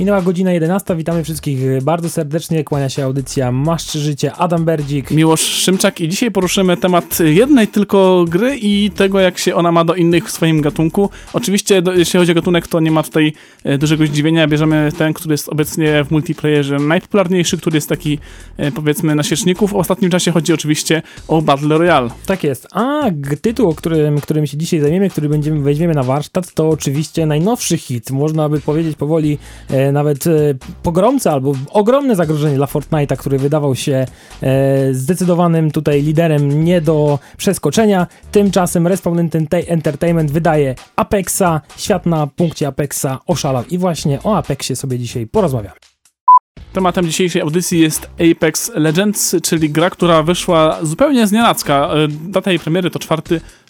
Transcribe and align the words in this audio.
Minęła 0.00 0.22
godzina 0.22 0.52
11, 0.52 0.96
witamy 0.96 1.24
wszystkich 1.24 1.82
bardzo 1.82 2.10
serdecznie, 2.10 2.64
kłania 2.64 2.88
się 2.88 3.04
audycja 3.04 3.52
Masz 3.52 3.92
Życie, 3.92 4.32
Adam 4.32 4.64
Berdzik. 4.64 5.10
Miłosz 5.10 5.40
Szymczak 5.40 6.00
i 6.00 6.08
dzisiaj 6.08 6.30
poruszymy 6.30 6.76
temat 6.76 7.18
jednej 7.20 7.68
tylko 7.68 8.24
gry 8.28 8.56
i 8.56 8.90
tego, 8.90 9.20
jak 9.20 9.38
się 9.38 9.54
ona 9.54 9.72
ma 9.72 9.84
do 9.84 9.94
innych 9.94 10.28
w 10.28 10.30
swoim 10.30 10.60
gatunku. 10.60 11.10
Oczywiście, 11.32 11.82
do, 11.82 11.92
jeśli 11.92 12.18
chodzi 12.18 12.32
o 12.32 12.34
gatunek, 12.34 12.66
to 12.66 12.80
nie 12.80 12.90
ma 12.90 13.02
tutaj 13.02 13.32
e, 13.64 13.78
dużego 13.78 14.06
zdziwienia, 14.06 14.48
bierzemy 14.48 14.92
ten, 14.98 15.12
który 15.12 15.32
jest 15.32 15.48
obecnie 15.48 16.04
w 16.04 16.10
multiplayerze 16.10 16.76
najpopularniejszy, 16.76 17.58
który 17.58 17.76
jest 17.76 17.88
taki, 17.88 18.18
e, 18.56 18.72
powiedzmy, 18.72 19.14
na 19.14 19.22
świeczników. 19.22 19.70
W 19.70 19.74
ostatnim 19.74 20.10
czasie 20.10 20.32
chodzi 20.32 20.52
oczywiście 20.52 21.02
o 21.28 21.42
Battle 21.42 21.78
Royale. 21.78 22.10
Tak 22.26 22.44
jest, 22.44 22.66
a 22.72 23.02
tytuł, 23.40 23.70
o 23.70 23.74
którym, 23.74 24.20
którym 24.20 24.46
się 24.46 24.56
dzisiaj 24.56 24.80
zajmiemy, 24.80 25.10
który 25.10 25.28
będziemy, 25.28 25.60
weźmiemy 25.60 25.94
na 25.94 26.02
warsztat, 26.02 26.54
to 26.54 26.68
oczywiście 26.68 27.26
najnowszy 27.26 27.78
hit, 27.78 28.10
można 28.10 28.48
by 28.48 28.60
powiedzieć 28.60 28.96
powoli 28.96 29.38
e, 29.70 29.87
nawet 29.92 30.26
e, 30.26 30.30
pogromca 30.82 31.32
albo 31.32 31.52
ogromne 31.70 32.16
zagrożenie 32.16 32.56
dla 32.56 32.66
Fortnite'a, 32.66 33.16
który 33.16 33.38
wydawał 33.38 33.74
się 33.74 34.06
e, 34.42 34.94
zdecydowanym 34.94 35.70
tutaj 35.70 36.02
liderem 36.02 36.64
nie 36.64 36.80
do 36.80 37.18
przeskoczenia. 37.36 38.06
Tymczasem 38.32 38.86
Respawn 38.86 39.18
Entertainment 39.68 40.30
wydaje 40.30 40.74
Apexa, 40.96 41.60
świat 41.76 42.06
na 42.06 42.26
punkcie 42.26 42.66
Apexa 42.66 43.18
oszalał 43.26 43.64
i 43.70 43.78
właśnie 43.78 44.18
o 44.24 44.36
Apexie 44.36 44.76
sobie 44.76 44.98
dzisiaj 44.98 45.26
porozmawiamy. 45.26 45.87
Tematem 46.72 47.06
dzisiejszej 47.06 47.42
audycji 47.42 47.80
jest 47.80 48.10
Apex 48.30 48.70
Legends, 48.74 49.36
czyli 49.42 49.70
gra, 49.70 49.90
która 49.90 50.22
wyszła 50.22 50.78
zupełnie 50.82 51.26
z 51.26 51.32
nienacka. 51.32 51.90
E, 51.94 52.08
data 52.08 52.50
jej 52.50 52.60
premiery 52.60 52.90
to 52.90 52.98
4 52.98 53.22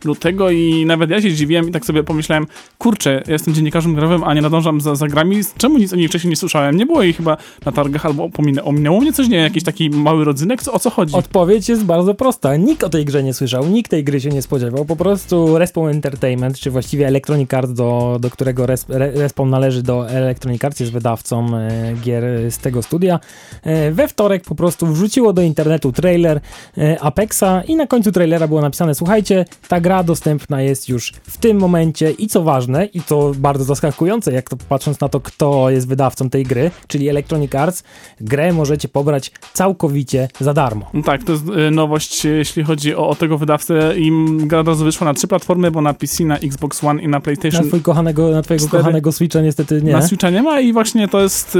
lutego 0.04 0.50
i 0.50 0.86
nawet 0.86 1.10
ja 1.10 1.22
się 1.22 1.30
zdziwiłem 1.30 1.68
i 1.68 1.72
tak 1.72 1.84
sobie 1.84 2.02
pomyślałem, 2.02 2.46
kurczę, 2.78 3.22
jestem 3.28 3.54
dziennikarzem 3.54 3.94
growym, 3.94 4.24
a 4.24 4.34
nie 4.34 4.40
nadążam 4.40 4.80
za, 4.80 4.94
za 4.94 5.08
grami, 5.08 5.40
czemu 5.56 5.78
nic 5.78 5.92
o 5.92 5.96
niej 5.96 6.08
wcześniej 6.08 6.30
nie 6.30 6.36
słyszałem? 6.36 6.76
Nie 6.76 6.86
było 6.86 7.02
jej 7.02 7.12
chyba 7.12 7.36
na 7.66 7.72
targach 7.72 8.06
albo 8.06 8.30
ominęło 8.64 9.00
mnie 9.00 9.12
coś, 9.12 9.28
nie 9.28 9.36
jakiś 9.36 9.64
taki 9.64 9.90
mały 9.90 10.24
rodzynek, 10.24 10.60
o 10.72 10.78
co 10.78 10.90
chodzi? 10.90 11.14
Odpowiedź 11.14 11.68
jest 11.68 11.84
bardzo 11.84 12.14
prosta. 12.14 12.56
Nikt 12.56 12.84
o 12.84 12.88
tej 12.88 13.04
grze 13.04 13.22
nie 13.22 13.34
słyszał, 13.34 13.66
nikt 13.66 13.90
tej 13.90 14.04
gry 14.04 14.20
się 14.20 14.28
nie 14.28 14.42
spodziewał. 14.42 14.84
Po 14.84 14.96
prostu 14.96 15.58
Respawn 15.58 15.88
Entertainment, 15.88 16.58
czy 16.58 16.70
właściwie 16.70 17.06
Electronic 17.06 17.54
Arts, 17.54 17.72
do, 17.72 18.18
do 18.20 18.30
którego 18.30 18.66
Respawn 18.88 19.50
należy 19.50 19.82
do 19.82 20.10
Electronic 20.10 20.64
Arts, 20.64 20.80
jest 20.80 20.92
wydawcą 20.92 21.56
e, 21.56 21.94
gier 22.02 22.24
z 22.50 22.58
tego 22.58 22.82
studia, 22.88 23.20
e, 23.62 23.92
we 23.92 24.08
wtorek 24.08 24.44
po 24.44 24.54
prostu 24.54 24.86
wrzuciło 24.86 25.32
do 25.32 25.42
internetu 25.42 25.92
trailer 25.92 26.40
e, 26.78 27.00
Apexa 27.00 27.62
i 27.68 27.76
na 27.76 27.86
końcu 27.86 28.12
trailera 28.12 28.48
było 28.48 28.60
napisane, 28.60 28.94
słuchajcie, 28.94 29.44
ta 29.68 29.80
gra 29.80 30.02
dostępna 30.02 30.62
jest 30.62 30.88
już 30.88 31.12
w 31.22 31.36
tym 31.38 31.58
momencie 31.58 32.10
i 32.10 32.26
co 32.26 32.42
ważne, 32.42 32.84
i 32.84 33.00
to 33.00 33.32
bardzo 33.36 33.64
zaskakujące, 33.64 34.32
jak 34.32 34.50
to 34.50 34.56
patrząc 34.68 35.00
na 35.00 35.08
to, 35.08 35.20
kto 35.20 35.70
jest 35.70 35.88
wydawcą 35.88 36.30
tej 36.30 36.44
gry, 36.44 36.70
czyli 36.86 37.08
Electronic 37.08 37.54
Arts, 37.54 37.82
grę 38.20 38.52
możecie 38.52 38.88
pobrać 38.88 39.32
całkowicie 39.52 40.28
za 40.40 40.54
darmo. 40.54 40.90
No 40.94 41.02
tak, 41.02 41.24
to 41.24 41.32
jest 41.32 41.44
y, 41.48 41.70
nowość, 41.70 42.24
jeśli 42.24 42.64
chodzi 42.64 42.94
o, 42.94 43.08
o 43.08 43.14
tego 43.14 43.38
wydawcę 43.38 43.94
i 43.96 44.12
gra 44.46 44.58
od 44.58 44.68
razu 44.68 44.84
wyszła 44.84 45.04
na 45.04 45.14
trzy 45.14 45.26
platformy, 45.26 45.70
bo 45.70 45.80
na 45.80 45.94
PC, 45.94 46.24
na 46.24 46.38
Xbox 46.38 46.84
One 46.84 47.02
i 47.02 47.08
na 47.08 47.20
PlayStation. 47.20 47.62
Na, 47.62 47.68
twój 47.68 47.80
kochanego, 47.80 48.30
na 48.30 48.42
twojego 48.42 48.66
4. 48.66 48.82
kochanego 48.82 49.12
Switcha 49.12 49.40
niestety 49.40 49.82
nie. 49.82 49.92
Na 49.92 50.02
Switcha 50.02 50.30
nie 50.30 50.42
ma 50.42 50.60
i 50.60 50.72
właśnie 50.72 51.08
to 51.08 51.20
jest 51.20 51.58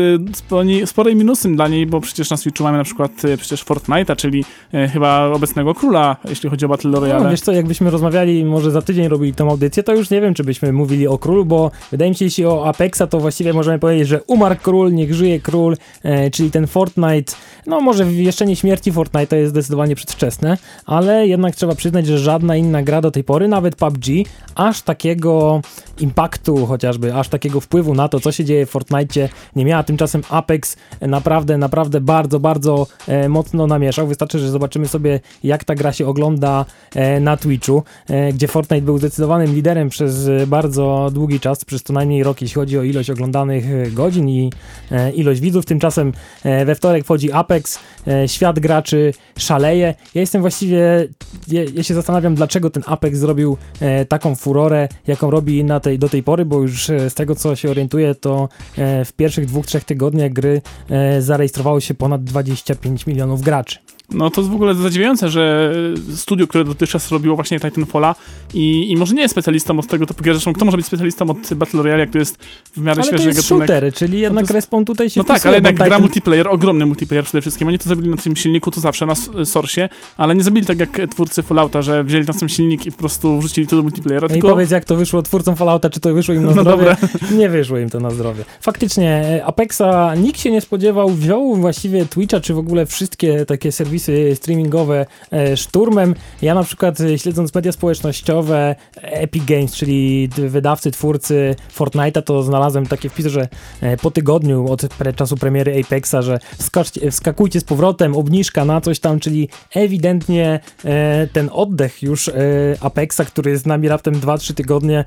sporej 0.85 1.17
minusem 1.19 1.57
dla 1.57 1.69
niej, 1.69 1.87
bo 1.87 2.01
przecież 2.01 2.31
na 2.31 2.37
Switchu 2.37 2.65
mamy 2.65 2.79
na 2.79 2.85
przykład 2.85 3.25
y, 3.25 3.37
przecież 3.37 3.65
Fortnite'a, 3.65 4.17
czyli 4.17 4.45
chyba 4.93 5.27
obecnego 5.27 5.75
króla, 5.75 6.17
jeśli 6.29 6.51
chodzi 6.51 6.65
o 6.65 6.69
Battle 6.69 7.01
Royale. 7.01 7.25
No, 7.25 7.31
wiesz 7.31 7.41
co, 7.41 7.53
jakbyśmy 7.53 7.91
rozmawiali 7.91 8.45
może 8.45 8.71
za 8.71 8.83
tydzień 8.83 9.09
robili 9.09 9.35
tą 9.35 9.51
audycję, 9.51 9.83
to 9.83 9.95
już 9.95 10.11
nie 10.11 10.21
wiem, 10.21 10.35
czy 10.35 10.45
byśmy 10.45 10.73
mówili 10.73 11.07
o 11.07 11.19
królu, 11.19 11.45
bo 11.45 11.71
wydaje 11.91 12.11
mi 12.11 12.15
się, 12.17 12.25
jeśli 12.25 12.47
o 12.47 12.67
Apexa, 12.67 13.03
to 13.11 13.21
właściwie 13.21 13.53
możemy 13.53 13.79
powiedzieć, 13.79 14.09
że 14.09 14.23
umarł 14.23 14.57
król, 14.63 14.93
niech 14.93 15.15
żyje 15.15 15.41
król, 15.41 15.77
e, 16.03 16.31
czyli 16.31 16.51
ten 16.51 16.67
Fortnite, 16.67 17.35
no 17.67 17.81
może 17.81 18.13
jeszcze 18.13 18.47
nie 18.47 18.57
śmierci 18.57 18.93
Fortnite, 18.93 19.27
to 19.27 19.37
jest 19.37 19.51
zdecydowanie 19.51 19.95
przedwczesne, 19.95 20.59
ale 20.87 21.27
jednak 21.27 21.57
trzeba 21.57 21.75
przyznać, 21.75 22.07
że 22.07 22.19
żadna 22.19 22.57
inna 22.57 22.83
gra 22.83 23.01
do 23.01 23.11
tej 23.11 23.25
pory, 23.25 23.49
nawet 23.49 23.77
PUBG, 23.77 24.05
aż 24.55 24.83
takiego 24.83 25.61
impaktu 26.01 26.67
chociażby, 26.67 27.15
aż 27.15 27.29
takiego 27.29 27.61
wpływu 27.61 27.95
na 27.95 28.09
to, 28.09 28.21
co 28.21 28.33
się 28.33 28.45
dzieje 28.45 28.67
w 28.67 28.71
Fortnite 28.71 29.29
nie 29.57 29.65
miała. 29.65 29.83
Tymczasem 29.83 30.23
Apex 30.31 30.77
naprawdę, 31.09 31.59
naprawdę 31.59 32.01
bardzo, 32.01 32.41
bardzo 32.41 32.87
e, 33.09 33.29
mocno 33.29 33.67
namieszał. 33.67 34.07
Wystarczy, 34.07 34.39
że 34.39 34.51
zobaczymy 34.51 34.89
sobie, 34.89 35.21
jak 35.45 35.65
ta 35.65 35.75
gra 35.75 35.93
się 35.93 36.07
ogląda 36.07 36.65
e, 36.95 37.21
na 37.21 37.37
Twitchu, 37.37 37.83
e, 38.09 38.33
gdzie 38.33 38.49
Fortnite 38.49 38.83
był 38.83 38.99
zdecydowanym 38.99 39.55
liderem 39.55 39.89
przez 39.89 40.31
bardzo 40.47 41.11
długi 41.13 41.41
czas, 41.41 41.65
przez 41.65 41.83
co 41.83 41.93
najmniej 41.93 42.23
rok, 42.23 42.43
jeśli 42.43 42.55
chodzi 42.55 42.79
o 42.79 42.83
ilość 42.83 43.11
oglądanych 43.11 43.95
godzin 43.95 44.29
i 44.29 44.51
ilość 45.15 45.41
widzów. 45.41 45.67
Tymczasem 45.67 46.13
we 46.67 46.75
wtorek 46.75 47.05
wchodzi 47.05 47.33
Apex, 47.33 47.79
świat 48.27 48.59
graczy 48.59 49.13
szaleje. 49.39 49.95
Ja 50.15 50.21
jestem 50.21 50.41
właściwie, 50.41 51.09
ja, 51.49 51.61
ja 51.75 51.83
się 51.83 51.95
zastanawiam, 51.95 52.35
dlaczego 52.35 52.71
ten 52.71 52.83
Apex 52.87 53.19
zrobił 53.19 53.57
taką 54.09 54.35
furorę, 54.35 54.89
jaką 55.07 55.31
robi 55.31 55.65
na 55.65 55.81
tej, 55.81 55.99
do 55.99 56.09
tej 56.09 56.23
pory, 56.23 56.45
bo 56.45 56.61
już 56.61 56.87
z 56.87 57.15
tego, 57.15 57.35
co 57.35 57.57
się 57.57 57.71
orientuję, 57.71 58.15
to 58.15 58.49
w 59.05 59.13
pierwszych 59.17 59.47
dwóch, 59.47 59.67
trzech 59.67 59.85
tygodniach 59.85 60.33
gry 60.33 60.63
zarejestrowało 61.21 61.81
się 61.81 61.95
ponad 61.95 62.25
25 62.25 63.07
milionów 63.07 63.43
graczy. 63.43 63.79
No 64.11 64.31
to 64.31 64.41
jest 64.41 64.51
w 64.51 64.55
ogóle 64.55 64.75
zadziwiające, 64.75 65.31
że 65.31 65.75
studio, 66.15 66.47
które 66.47 66.65
dotychczas 66.65 67.11
robiło 67.11 67.37
właśnie 67.37 67.61
Titanfalla 67.61 68.15
i, 68.55 68.91
i 68.91 68.97
może 68.97 69.15
nie 69.15 69.23
jest 69.23 69.33
specjalistą 69.33 69.79
od 69.79 69.87
tego 69.87 70.07
typu 70.07 70.25
gier, 70.25 70.35
zresztą 70.35 70.53
kto 70.53 70.65
może 70.65 70.77
być 70.77 70.87
specjalistą 70.87 71.31
od 71.31 71.55
Battle 71.55 71.83
Royale, 71.83 72.01
jak 72.01 72.11
to 72.11 72.19
jest 72.19 72.45
w 72.77 72.81
miarę 72.81 73.03
Ale 73.03 73.09
świeży 73.09 73.25
to 73.25 73.29
jest 73.29 73.41
gatunek. 73.43 73.69
shooter, 73.69 73.93
czyli 73.93 74.21
jednak 74.21 74.51
no 74.51 74.57
jest... 74.57 74.71
Tutaj 74.87 75.11
się 75.11 75.21
No 75.21 75.25
tak, 75.25 75.47
ale 75.47 75.57
jednak 75.57 75.75
Titan... 75.75 75.89
gra 75.89 75.99
multiplayer, 75.99 76.49
ogromny 76.49 76.87
multiplayer 76.87 77.25
przede 77.25 77.41
wszystkim. 77.41 77.69
Oni 77.69 77.79
to 77.79 77.85
zrobili 77.85 78.09
na 78.09 78.17
tym 78.17 78.37
silniku, 78.37 78.71
to 78.71 78.81
zawsze 78.81 79.07
na 79.07 79.15
Source, 79.45 79.89
ale 80.17 80.35
nie 80.35 80.43
zrobili 80.43 80.67
tak 80.67 80.79
jak 80.79 81.01
twórcy 81.11 81.43
Fallouta, 81.43 81.83
że 81.83 82.05
wzięli 82.05 82.27
na 82.27 82.35
ten 82.35 82.49
silnik 82.49 82.87
i 82.87 82.93
po 82.93 82.99
prostu 82.99 83.39
wrzucili 83.39 83.67
to 83.67 83.77
do 83.77 83.83
multiplayera. 83.83 84.29
No 84.29 84.35
tylko... 84.35 84.49
i 84.49 84.51
powiedz, 84.51 84.71
jak 84.71 84.85
to 84.85 84.97
wyszło 84.97 85.23
twórcom 85.23 85.57
Fallouta, 85.57 85.91
czy 85.91 86.01
to 86.01 86.15
wyszło 86.15 86.35
im 86.35 86.45
na 86.45 86.55
no 86.55 86.63
zdrowie? 86.63 86.97
Nie 87.31 87.49
wyszło 87.49 87.79
im 87.79 87.91
to 87.91 88.01
na 88.01 88.11
zdrowie. 88.11 88.45
Faktycznie, 88.61 89.43
Apexa 89.47 90.15
nikt 90.17 90.41
się 90.41 90.51
nie 90.51 90.61
spodziewał, 90.61 91.11
wziął 91.11 91.57
właściwie 91.57 92.07
Twitcha, 92.07 92.41
czy 92.41 92.55
w 92.55 92.59
ogóle 92.59 92.87
wszystkie 92.87 93.47
takie 93.47 93.73
serwisy 93.73 93.98
streamingowe 94.35 95.07
E, 95.33 95.57
szturmem. 95.57 96.15
Ja 96.43 96.55
na 96.55 96.63
przykład 96.63 97.01
e, 97.01 97.19
śledząc 97.19 97.55
media 97.55 97.73
społecznościowe 97.73 98.77
Epic 99.03 99.45
Games, 99.45 99.75
czyli 99.75 100.29
wydawcy, 100.37 100.91
twórcy 100.91 101.57
Fortnite'a, 101.79 102.23
to 102.23 102.43
znalazłem 102.43 102.87
takie 102.87 103.09
wpisy, 103.09 103.31
że 103.31 103.49
e, 103.81 103.97
po 103.97 104.11
tygodniu 104.11 104.73
od 104.73 104.83
czasu 105.17 105.37
premiery 105.37 105.83
Apexa, 105.85 106.15
że 106.21 106.39
wskaczcie, 106.59 107.11
wskakujcie 107.11 107.61
z 107.61 107.65
powrotem, 107.65 108.17
obniżka 108.17 108.65
na 108.65 108.81
coś 108.81 109.01
tam, 109.01 109.21
czyli 109.21 109.49
ewidentnie 109.75 110.61
ten 111.33 111.51
oddech 111.53 112.03
już 112.03 112.31
Apexa, 112.81 113.21
który 113.27 113.51
jest 113.51 113.63
z 113.63 113.67
nami 113.67 113.89
raptem 113.89 114.15
2-3 114.15 114.55
tygodnie 114.55 115.05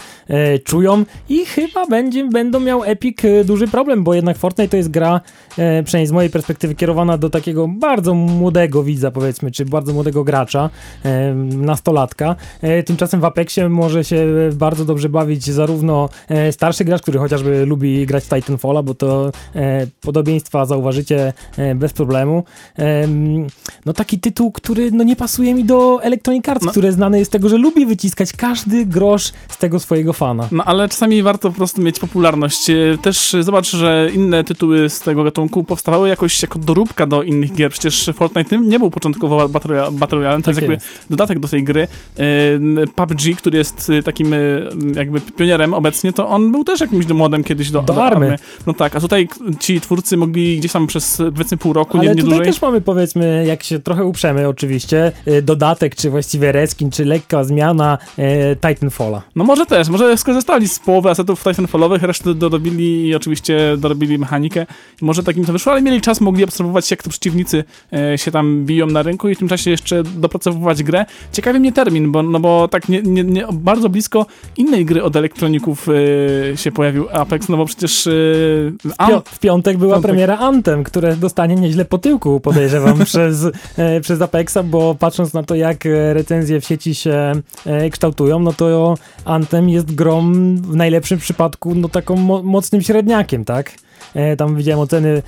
czują 0.66 1.06
i 1.30 1.46
chyba 1.46 1.88
będzie, 1.88 2.30
będą 2.30 2.60
miał 2.60 2.84
Epic 2.84 3.18
duży 3.46 3.68
problem, 3.68 4.04
bo 4.04 4.14
jednak 4.14 4.38
Fortnite 4.38 4.70
to 4.70 4.78
jest 4.78 4.92
gra, 4.92 5.22
przynajmniej 5.56 6.08
z 6.08 6.12
mojej 6.12 6.30
perspektywy, 6.30 6.76
kierowana 6.76 7.18
do 7.18 7.30
takiego 7.30 7.68
bardzo 7.68 8.14
młodego 8.14 8.84
widza, 8.84 9.12
powiedzmy, 9.12 9.52
czy 9.52 9.66
bardzo 9.66 9.94
młodego 9.94 10.24
gracza, 10.24 10.70
nastolatka. 11.42 12.36
E, 12.62 12.84
tymczasem 12.84 13.22
w 13.22 13.26
Apexie 13.26 13.70
może 13.70 14.04
się 14.04 14.26
bardzo 14.54 14.86
dobrze 14.86 15.10
bawić 15.10 15.52
zarówno 15.52 16.10
e, 16.30 16.52
starszy 16.52 16.86
gracz, 16.86 17.02
który 17.02 17.20
chociażby 17.20 17.66
lubi 17.66 18.06
grać 18.06 18.24
Titanfalla, 18.24 18.84
bo 18.84 18.94
to 18.94 19.32
e, 19.56 19.88
podobieństwa 20.02 20.66
zauważycie 20.66 21.34
bez 21.76 21.94
problemu. 21.94 22.44
No 23.86 23.94
taki 23.94 24.20
tytuł, 24.20 24.52
który 24.52 24.92
no 24.92 25.04
nie 25.04 25.16
pasuje 25.16 25.54
mi 25.54 25.64
do 25.64 26.04
Electronic 26.04 26.50
Arts, 26.50 26.66
no. 26.66 26.72
które 26.72 26.92
znane 26.92 27.20
jest 27.20 27.32
z 27.32 27.34
tego, 27.34 27.50
że 27.50 27.58
lubi 27.58 27.86
wyciskać 27.86 28.34
każdy 28.34 28.86
grosz 28.86 29.32
z 29.50 29.58
tego 29.58 29.80
swojego 29.80 30.14
fana. 30.14 30.48
No 30.52 30.64
ale 30.64 30.90
czasami 30.90 31.24
warto 31.24 31.50
po 31.50 31.56
prostu 31.56 31.82
mieć 31.82 32.00
popularność. 32.00 32.72
Też 33.02 33.36
zobacz, 33.42 33.72
że 33.72 34.10
inne 34.14 34.44
tytuły 34.44 34.90
z 34.90 35.00
tego 35.00 35.24
gatunku 35.24 35.41
powstawały 35.50 36.10
jakoś 36.10 36.42
jako 36.42 36.60
doróbka 36.60 37.06
do 37.06 37.24
innych 37.24 37.54
gier. 37.54 37.72
Przecież 37.72 38.10
Fortnite 38.14 38.58
nie 38.58 38.80
był 38.80 38.92
początkowo 38.92 39.50
Battle, 39.50 39.92
Battle 39.92 40.18
Royale, 40.18 40.38
to 40.38 40.42
tak 40.42 40.48
jest 40.48 40.62
jakby 40.62 40.74
jest. 40.74 40.88
dodatek 41.10 41.40
do 41.40 41.48
tej 41.48 41.64
gry. 41.64 41.88
PUBG, 42.96 43.38
który 43.38 43.58
jest 43.58 43.90
y, 43.90 44.04
takim 44.04 44.34
y, 44.34 44.70
jakby 44.96 45.22
pionierem 45.22 45.74
obecnie, 45.74 46.14
to 46.14 46.28
on 46.28 46.52
był 46.52 46.64
też 46.64 46.82
jakimś 46.82 47.08
młodem 47.08 47.44
kiedyś 47.44 47.72
do, 47.72 47.82
do, 47.82 47.94
do 47.94 48.04
army. 48.04 48.26
army. 48.26 48.38
No 48.68 48.74
tak, 48.74 48.96
a 48.96 49.00
tutaj 49.00 49.28
ci 49.60 49.82
twórcy 49.82 50.18
mogli 50.18 50.60
gdzieś 50.60 50.72
tam 50.72 50.88
przez 50.88 51.18
powiedzmy 51.18 51.58
pół 51.58 51.74
roku, 51.74 51.98
Ale 51.98 52.08
nie, 52.08 52.10
nie 52.10 52.16
tutaj 52.16 52.30
dłużej. 52.30 52.54
też 52.54 52.62
mamy 52.62 52.82
powiedzmy, 52.82 53.46
jak 53.48 53.64
się 53.64 53.80
trochę 53.80 54.06
uprzemy 54.06 54.48
oczywiście, 54.48 55.12
y, 55.28 55.42
dodatek, 55.42 55.96
czy 55.96 56.10
właściwie 56.10 56.52
reskin, 56.52 56.92
czy 56.92 57.06
lekka 57.06 57.44
zmiana 57.44 57.98
Titanfalla. 58.68 59.22
No 59.36 59.44
może 59.44 59.66
też, 59.66 59.90
może 59.90 60.18
skorzystali 60.18 60.68
z 60.68 60.80
połowy 60.80 61.10
asetów 61.10 61.44
Titanfallowych, 61.44 62.04
resztę 62.04 62.34
dorobili 62.34 63.08
i 63.08 63.16
oczywiście 63.16 63.78
dorobili 63.78 64.18
mechanikę. 64.18 64.66
Może 65.02 65.24
takim 65.34 65.46
to 65.46 65.54
wyszło, 65.54 65.72
ale 65.72 65.82
mieli 65.82 66.02
czas, 66.02 66.22
mogli 66.22 66.44
obserwować 66.44 66.92
jak 66.92 67.04
to 67.04 67.10
przeciwnicy 67.10 67.64
e, 67.94 68.18
się 68.18 68.32
tam 68.32 68.66
biją 68.66 68.88
na 68.88 69.02
rynku 69.02 69.30
i 69.30 69.36
w 69.36 69.40
tym 69.40 69.48
czasie 69.48 69.72
jeszcze 69.72 70.04
dopracowywać 70.04 70.84
grę. 70.84 71.06
Ciekawi 71.32 71.60
mnie 71.60 71.72
termin, 71.72 72.12
bo, 72.12 72.24
no 72.24 72.40
bo 72.40 72.68
tak 72.68 72.90
nie, 72.90 73.02
nie, 73.02 73.24
nie 73.24 73.46
bardzo 73.54 73.90
blisko 73.90 74.26
innej 74.58 74.86
gry 74.86 75.04
od 75.04 75.16
elektroników 75.16 75.88
yy, 75.88 76.58
się 76.58 76.72
pojawił 76.72 77.08
Apex, 77.12 77.50
no 77.50 77.58
bo 77.58 77.66
przecież 77.66 78.06
yy, 78.06 78.12
w, 78.84 79.30
w, 79.34 79.40
piątek 79.40 79.78
była 79.78 79.96
piątek. 79.96 80.12
premiera 80.12 80.38
Anthem, 80.38 80.84
które 80.84 81.16
dostanie 81.16 81.56
nieźle 81.56 81.86
po 81.86 81.98
tyłku, 81.98 82.40
podejrzewam, 82.40 83.00
przez, 83.06 83.48
e, 83.78 84.02
przez 84.02 84.22
Apexa, 84.22 84.58
bo 84.64 84.96
patrząc 84.96 85.34
na 85.34 85.44
to, 85.44 85.56
jak 85.56 85.84
recenzje 86.14 86.62
w 86.62 86.66
sieci 86.66 86.96
się 86.96 87.32
e, 87.66 87.90
kształtują, 87.90 88.40
no 88.40 88.54
to 88.54 88.96
Anthem 89.26 89.70
jest 89.70 89.96
grą 89.96 90.34
w 90.56 90.76
najlepszym 90.76 91.20
przypadku 91.20 91.76
no 91.76 91.90
taką 91.90 92.16
mo 92.16 92.44
mocnym 92.44 92.82
średniakiem, 92.82 93.46
tak? 93.46 93.72
E, 94.16 94.36
tam 94.36 94.56
widziałem 94.56 94.80
oceny 94.80 95.22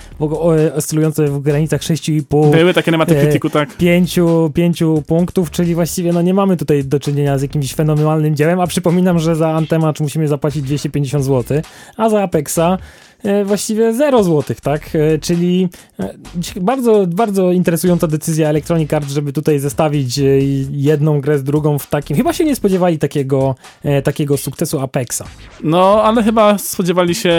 oscylujące 0.75 1.27
w 1.27 1.39
granicach 1.39 1.81
6,5. 1.81 2.51
Były 2.51 2.73
takie 2.73 2.91
na 2.91 3.03
e, 3.03 3.49
tak. 3.49 3.77
5, 3.77 4.19
5 4.53 4.83
punktów, 5.07 5.51
czyli 5.51 5.75
właściwie 5.75 6.13
no 6.13 6.21
nie 6.21 6.33
mamy 6.33 6.57
tutaj 6.57 6.83
do 6.83 6.99
czynienia 6.99 7.37
z 7.37 7.41
jakimś 7.41 7.73
fenomenalnym 7.73 8.35
dziełem, 8.35 8.59
a 8.59 8.67
przypominam, 8.67 9.19
że 9.19 9.35
za 9.35 9.49
Antemacz 9.49 9.99
musimy 9.99 10.27
zapłacić 10.27 10.63
250 10.63 11.25
zł, 11.25 11.61
a 11.97 12.09
za 12.09 12.23
Apexa 12.23 12.77
właściwie 13.45 13.93
0 13.93 14.23
złotych, 14.23 14.61
tak? 14.61 14.89
E, 14.95 15.19
czyli 15.19 15.69
e, 15.99 16.13
bardzo, 16.61 17.07
bardzo 17.07 17.51
interesująca 17.51 18.07
decyzja 18.07 18.49
Electronic 18.49 18.93
Arts, 18.93 19.11
żeby 19.11 19.33
tutaj 19.33 19.59
zestawić 19.59 20.19
jedną 20.71 21.21
grę 21.21 21.39
z 21.39 21.43
drugą 21.43 21.79
w 21.79 21.87
takim. 21.87 22.17
Chyba 22.17 22.33
się 22.33 22.45
nie 22.45 22.55
spodziewali 22.55 22.99
takiego, 22.99 23.55
takiego 24.03 24.37
sukcesu 24.37 24.79
Apexa. 24.79 25.23
No, 25.63 26.03
ale 26.03 26.23
chyba 26.23 26.57
spodziewali 26.57 27.15
się 27.15 27.35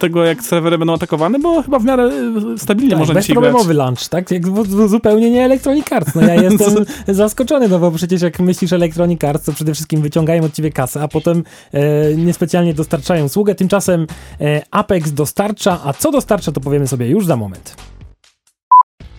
tego, 0.00 0.24
jak 0.24 0.42
serwery 0.42 0.78
będą 0.78 0.94
atakowane, 0.94 1.38
bo 1.38 1.62
chyba 1.62 1.78
w 1.78 1.84
miarę 1.84 2.10
stabilnie 2.56 2.90
tak, 2.90 2.98
można 2.98 3.14
bezproblemowy 3.14 3.74
launch, 3.74 4.08
tak? 4.08 4.30
Jak, 4.30 4.42
zupełnie 4.88 5.30
nie 5.30 5.44
Electronic 5.44 5.92
Arts. 5.92 6.14
No 6.14 6.22
ja 6.22 6.34
jestem 6.50 6.84
zaskoczony, 7.08 7.68
no 7.68 7.78
bo 7.78 7.90
przecież 7.90 8.22
jak 8.22 8.40
myślisz 8.40 8.72
Electronic 8.72 9.24
Arts, 9.24 9.44
to 9.44 9.52
przede 9.52 9.74
wszystkim 9.74 10.02
wyciągają 10.02 10.44
od 10.44 10.52
ciebie 10.52 10.72
kasę, 10.72 11.02
a 11.02 11.08
potem 11.08 11.44
e, 11.72 12.14
niespecjalnie 12.14 12.74
dostarczają 12.74 13.24
usługę. 13.24 13.54
Tymczasem 13.54 14.06
e, 14.40 14.62
Apex 14.70 15.12
dostarcza, 15.16 15.80
a 15.84 15.92
co 15.92 16.10
dostarcza 16.10 16.52
to 16.52 16.60
powiemy 16.60 16.88
sobie 16.88 17.08
już 17.08 17.26
za 17.26 17.36
moment. 17.36 17.76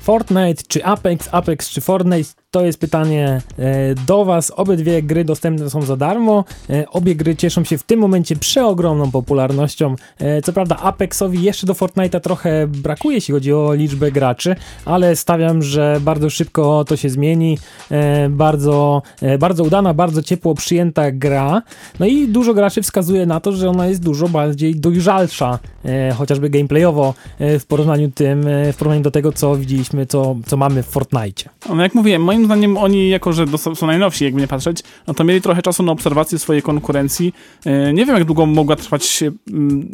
Fortnite 0.01 0.63
czy 0.67 0.85
Apex, 0.85 1.29
Apex 1.31 1.69
czy 1.69 1.81
Fortnite 1.81 2.29
to 2.51 2.65
jest 2.65 2.79
pytanie 2.79 3.41
e, 3.59 3.95
do 3.95 4.25
Was. 4.25 4.51
Obydwie 4.51 5.03
gry 5.03 5.25
dostępne 5.25 5.69
są 5.69 5.81
za 5.81 5.97
darmo. 5.97 6.45
E, 6.69 6.89
obie 6.89 7.15
gry 7.15 7.35
cieszą 7.35 7.63
się 7.63 7.77
w 7.77 7.83
tym 7.83 7.99
momencie 7.99 8.35
przeogromną 8.35 9.11
popularnością. 9.11 9.95
E, 10.19 10.41
co 10.41 10.53
prawda 10.53 10.77
Apexowi 10.77 11.44
jeszcze 11.44 11.67
do 11.67 11.73
Fortnite'a 11.73 12.19
trochę 12.19 12.67
brakuje, 12.67 13.15
jeśli 13.15 13.33
chodzi 13.33 13.53
o 13.53 13.73
liczbę 13.73 14.11
graczy, 14.11 14.55
ale 14.85 15.15
stawiam, 15.15 15.63
że 15.63 15.99
bardzo 16.01 16.29
szybko 16.29 16.85
to 16.88 16.95
się 16.95 17.09
zmieni. 17.09 17.57
Bardzo, 18.29 19.01
bardzo 19.39 19.63
udana, 19.63 19.93
bardzo 19.93 20.23
ciepło 20.23 20.55
przyjęta 20.55 21.11
gra. 21.11 21.61
No 22.00 22.05
i 22.05 22.27
dużo 22.27 22.53
graczy 22.53 22.81
wskazuje 22.81 23.25
na 23.25 23.39
to, 23.39 23.51
że 23.51 23.69
ona 23.69 23.88
jest 23.88 24.03
dużo 24.03 24.27
bardziej 24.27 24.75
dojrzalsza, 24.75 25.59
chociażby 26.15 26.50
gameplayowo 26.50 27.13
w 27.39 27.65
porównaniu 27.67 28.11
tym, 28.11 28.41
w 28.73 28.75
porównaniu 28.77 29.03
do 29.03 29.11
tego, 29.11 29.31
co 29.31 29.55
widzieliśmy, 29.55 30.05
co, 30.05 30.35
co 30.45 30.57
mamy 30.57 30.83
w 30.83 30.85
Fortnite. 30.85 31.43
No 31.69 31.83
jak 31.83 31.95
mówiłem, 31.95 32.23
moim 32.23 32.37
zdaniem 32.45 32.78
oni, 32.78 33.10
jako 33.10 33.34
że 33.34 33.45
są 33.75 33.88
najnowsi, 33.88 34.25
jakby 34.25 34.42
nie 34.42 34.48
patrzeć, 34.48 34.84
no 35.07 35.13
to 35.13 35.24
mieli 35.24 35.42
trochę 35.42 35.62
czasu 35.62 35.84
na 35.84 35.92
obserwację 35.92 36.39
swojej 36.39 36.62
konkurencji. 36.62 37.34
E, 37.66 37.94
nie 37.94 38.06
wiem, 38.06 38.16
jak 38.16 38.25
długo 38.25 38.45
mogła 38.45 38.75
trwać, 38.75 39.24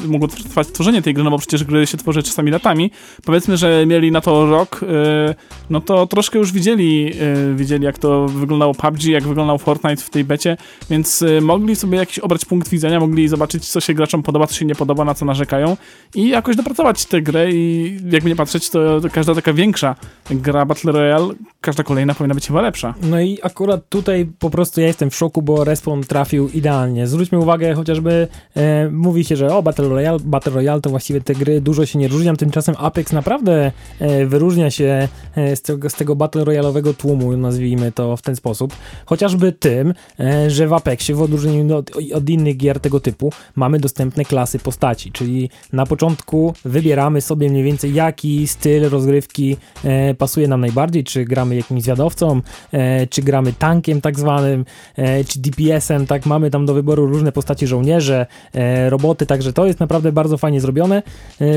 mogło 0.07 0.27
trwać 0.27 0.67
tworzenie 0.67 1.01
tej 1.01 1.13
gry, 1.13 1.23
no 1.23 1.31
bo 1.31 1.37
przecież 1.37 1.63
gry 1.63 1.87
się 1.87 1.97
tworzy 1.97 2.23
czasami 2.23 2.51
latami. 2.51 2.91
Powiedzmy, 3.25 3.57
że 3.57 3.85
mieli 3.85 4.11
na 4.11 4.21
to 4.21 4.45
rok, 4.45 4.81
e, 4.83 5.35
no 5.69 5.81
to 5.81 6.07
troszkę 6.07 6.39
już 6.39 6.51
widzieli, 6.51 7.13
e, 7.19 7.55
widzieli 7.55 7.85
jak 7.85 7.97
to 7.97 8.27
wyglądało 8.27 8.73
PUBG, 8.73 9.03
jak 9.03 9.23
wyglądał 9.23 9.57
Fortnite 9.57 10.03
w 10.03 10.09
tej 10.09 10.23
becie, 10.23 10.57
więc 10.89 11.23
mogli 11.41 11.75
sobie 11.75 11.97
jakiś 11.97 12.19
obrać 12.19 12.45
punkt 12.45 12.69
widzenia, 12.69 12.99
mogli 12.99 13.27
zobaczyć, 13.27 13.69
co 13.69 13.79
się 13.79 13.93
graczom 13.93 14.23
podoba, 14.23 14.47
co 14.47 14.55
się 14.55 14.65
nie 14.65 14.75
podoba, 14.75 15.05
na 15.05 15.13
co 15.13 15.25
narzekają 15.25 15.77
i 16.15 16.29
jakoś 16.29 16.55
dopracować 16.55 17.05
tę 17.05 17.21
grę 17.21 17.51
i 17.51 17.93
jakby 18.11 18.29
nie 18.29 18.35
patrzeć, 18.35 18.69
to 18.69 19.01
każda 19.11 19.35
taka 19.35 19.53
większa 19.53 19.95
gra 20.31 20.65
Battle 20.65 20.91
Royale, 20.91 21.33
każda 21.61 21.83
kolejna 21.83 22.13
powinna 22.13 22.32
być 22.35 22.47
chyba 22.47 22.61
lepsza. 22.61 22.93
No 23.01 23.21
i 23.21 23.39
akurat 23.43 23.89
tutaj 23.89 24.25
po 24.39 24.49
prostu 24.49 24.81
ja 24.81 24.87
jestem 24.87 25.09
w 25.09 25.15
szoku, 25.15 25.41
bo 25.41 25.63
Respawn 25.63 26.01
trafił 26.01 26.49
idealnie. 26.49 27.07
Zwróćmy 27.07 27.39
uwagę 27.39 27.73
chociażby, 27.73 28.27
e, 28.55 28.89
mówi 28.89 29.23
się, 29.23 29.35
że 29.35 29.55
o 29.55 29.63
Battle 29.63 29.89
Royale, 29.89 30.19
Battle 30.19 30.53
Royale 30.53 30.81
to 30.81 30.89
właściwie 30.89 31.21
te 31.21 31.35
gry 31.35 31.61
dużo 31.61 31.85
się 31.85 31.99
nie 31.99 32.07
różnią, 32.07 32.35
tymczasem 32.35 32.75
Apex 32.77 33.11
naprawdę 33.11 33.71
e, 33.99 34.25
wyróżnia 34.25 34.71
się 34.71 35.07
e, 35.35 35.55
z, 35.55 35.61
tego, 35.61 35.89
z 35.89 35.93
tego 35.93 36.15
Battle 36.15 36.43
Royale'owego 36.43 36.93
tłumu, 36.93 37.37
nazwijmy 37.37 37.91
to 37.91 38.17
w 38.17 38.21
ten 38.21 38.35
sposób. 38.35 38.75
Chociażby 39.05 39.51
tym, 39.51 39.93
e, 40.19 40.49
że 40.49 40.67
w 40.67 40.73
Apexie 40.73 41.15
w 41.15 41.21
odróżnieniu 41.21 41.77
od, 41.77 41.91
od 42.13 42.29
innych 42.29 42.57
gier 42.57 42.79
tego 42.79 42.99
typu 42.99 43.31
mamy 43.55 43.79
dostępne 43.79 44.25
klasy 44.25 44.59
postaci, 44.59 45.11
czyli 45.11 45.49
na 45.73 45.85
początku 45.85 46.53
wybieramy 46.65 47.21
sobie 47.21 47.49
mniej 47.49 47.63
więcej 47.63 47.93
jaki 47.93 48.47
styl 48.47 48.89
rozgrywki 48.89 49.57
e, 49.83 50.13
pasuje 50.13 50.47
nam 50.47 50.61
najbardziej, 50.61 51.03
czy 51.03 51.25
gramy 51.25 51.55
jakimś 51.55 51.83
zwiadowcą, 51.83 52.22
e, 52.71 53.07
czy 53.07 53.21
gramy 53.21 53.53
tankiem 53.53 54.01
tak 54.01 54.19
zwanym, 54.19 54.65
e, 54.95 55.23
czy 55.23 55.39
DPS-em, 55.39 56.07
tak, 56.07 56.25
mamy 56.25 56.51
tam 56.51 56.65
do 56.65 56.73
wyboru 56.73 57.07
różne 57.07 57.31
postaci 57.31 57.67
żołnierze, 57.67 58.25
e, 58.53 58.89
roboty, 58.89 59.25
także 59.25 59.53
to 59.53 59.65
jest 59.65 59.79
naprawdę 59.79 60.11
bardzo 60.11 60.37
fajnie 60.37 60.61
zrobione, 60.61 61.03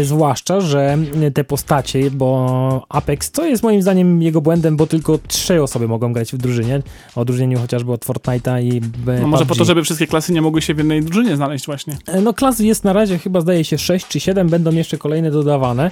zwłaszcza, 0.03 0.61
że 0.61 0.99
te 1.35 1.45
postacie, 1.45 2.11
bo 2.11 2.87
Apex, 2.89 3.31
to 3.31 3.47
jest 3.47 3.63
moim 3.63 3.83
zdaniem 3.83 4.23
jego 4.23 4.41
błędem, 4.41 4.77
bo 4.77 4.87
tylko 4.87 5.19
trzy 5.29 5.63
osoby 5.63 5.89
mogą 5.89 6.13
grać 6.13 6.33
w 6.33 6.37
drużynie, 6.37 6.83
w 7.13 7.19
odróżnieniu 7.19 7.59
chociażby 7.59 7.93
od 7.93 8.05
Fortnite'a 8.05 8.63
i 8.63 8.81
No 9.21 9.29
może 9.29 9.47
po 9.47 9.55
to, 9.55 9.65
żeby 9.65 9.83
wszystkie 9.83 10.07
klasy 10.07 10.33
nie 10.33 10.43
mogły 10.43 10.63
się 10.63 10.75
w 10.75 10.79
jednej 10.79 11.03
drużynie 11.03 11.37
znaleźć 11.37 11.67
właśnie. 11.67 11.97
No 12.23 12.35
klas 12.35 12.61
jest 12.61 12.85
na 12.85 12.93
razie 12.93 13.19
chyba 13.19 13.41
zdaje 13.41 13.65
się 13.65 13.79
6 13.79 14.09
czy 14.09 14.21
7, 14.21 14.49
będą 14.49 14.73
jeszcze 14.73 14.99
kolejne 14.99 15.31
dodawane. 15.31 15.91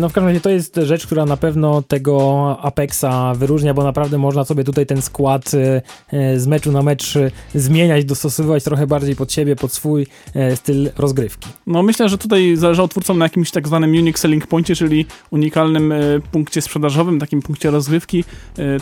No 0.00 0.08
w 0.08 0.12
każdym 0.12 0.28
razie 0.28 0.40
to 0.40 0.50
jest 0.50 0.80
rzecz, 0.82 1.06
która 1.06 1.26
na 1.26 1.36
pewno 1.36 1.82
tego 1.82 2.56
Apexa 2.62 3.34
wyróżnia, 3.34 3.74
bo 3.74 3.84
naprawdę 3.84 4.13
można 4.18 4.44
sobie 4.44 4.64
tutaj 4.64 4.86
ten 4.86 5.02
skład 5.02 5.54
e, 5.54 5.82
e, 6.12 6.40
z 6.40 6.46
meczu 6.46 6.72
na 6.72 6.82
mecz 6.82 7.16
e, 7.16 7.30
zmieniać, 7.54 8.04
dostosowywać 8.04 8.64
trochę 8.64 8.86
bardziej 8.86 9.16
pod 9.16 9.32
siebie, 9.32 9.56
pod 9.56 9.72
swój 9.72 10.06
styl 10.54 10.90
rozgrywki. 10.98 11.48
No 11.66 11.82
myślę, 11.82 12.08
że 12.08 12.18
tutaj 12.18 12.56
zależało 12.56 12.88
twórcom 12.88 13.18
na 13.18 13.24
jakimś 13.24 13.50
tak 13.50 13.66
zwanym 13.66 13.90
unique 13.90 14.18
selling 14.18 14.46
pointie, 14.46 14.76
czyli 14.76 15.06
unikalnym 15.30 15.94
punkcie 16.32 16.62
sprzedażowym, 16.62 17.20
takim 17.20 17.42
punkcie 17.42 17.70
rozgrywki. 17.70 18.24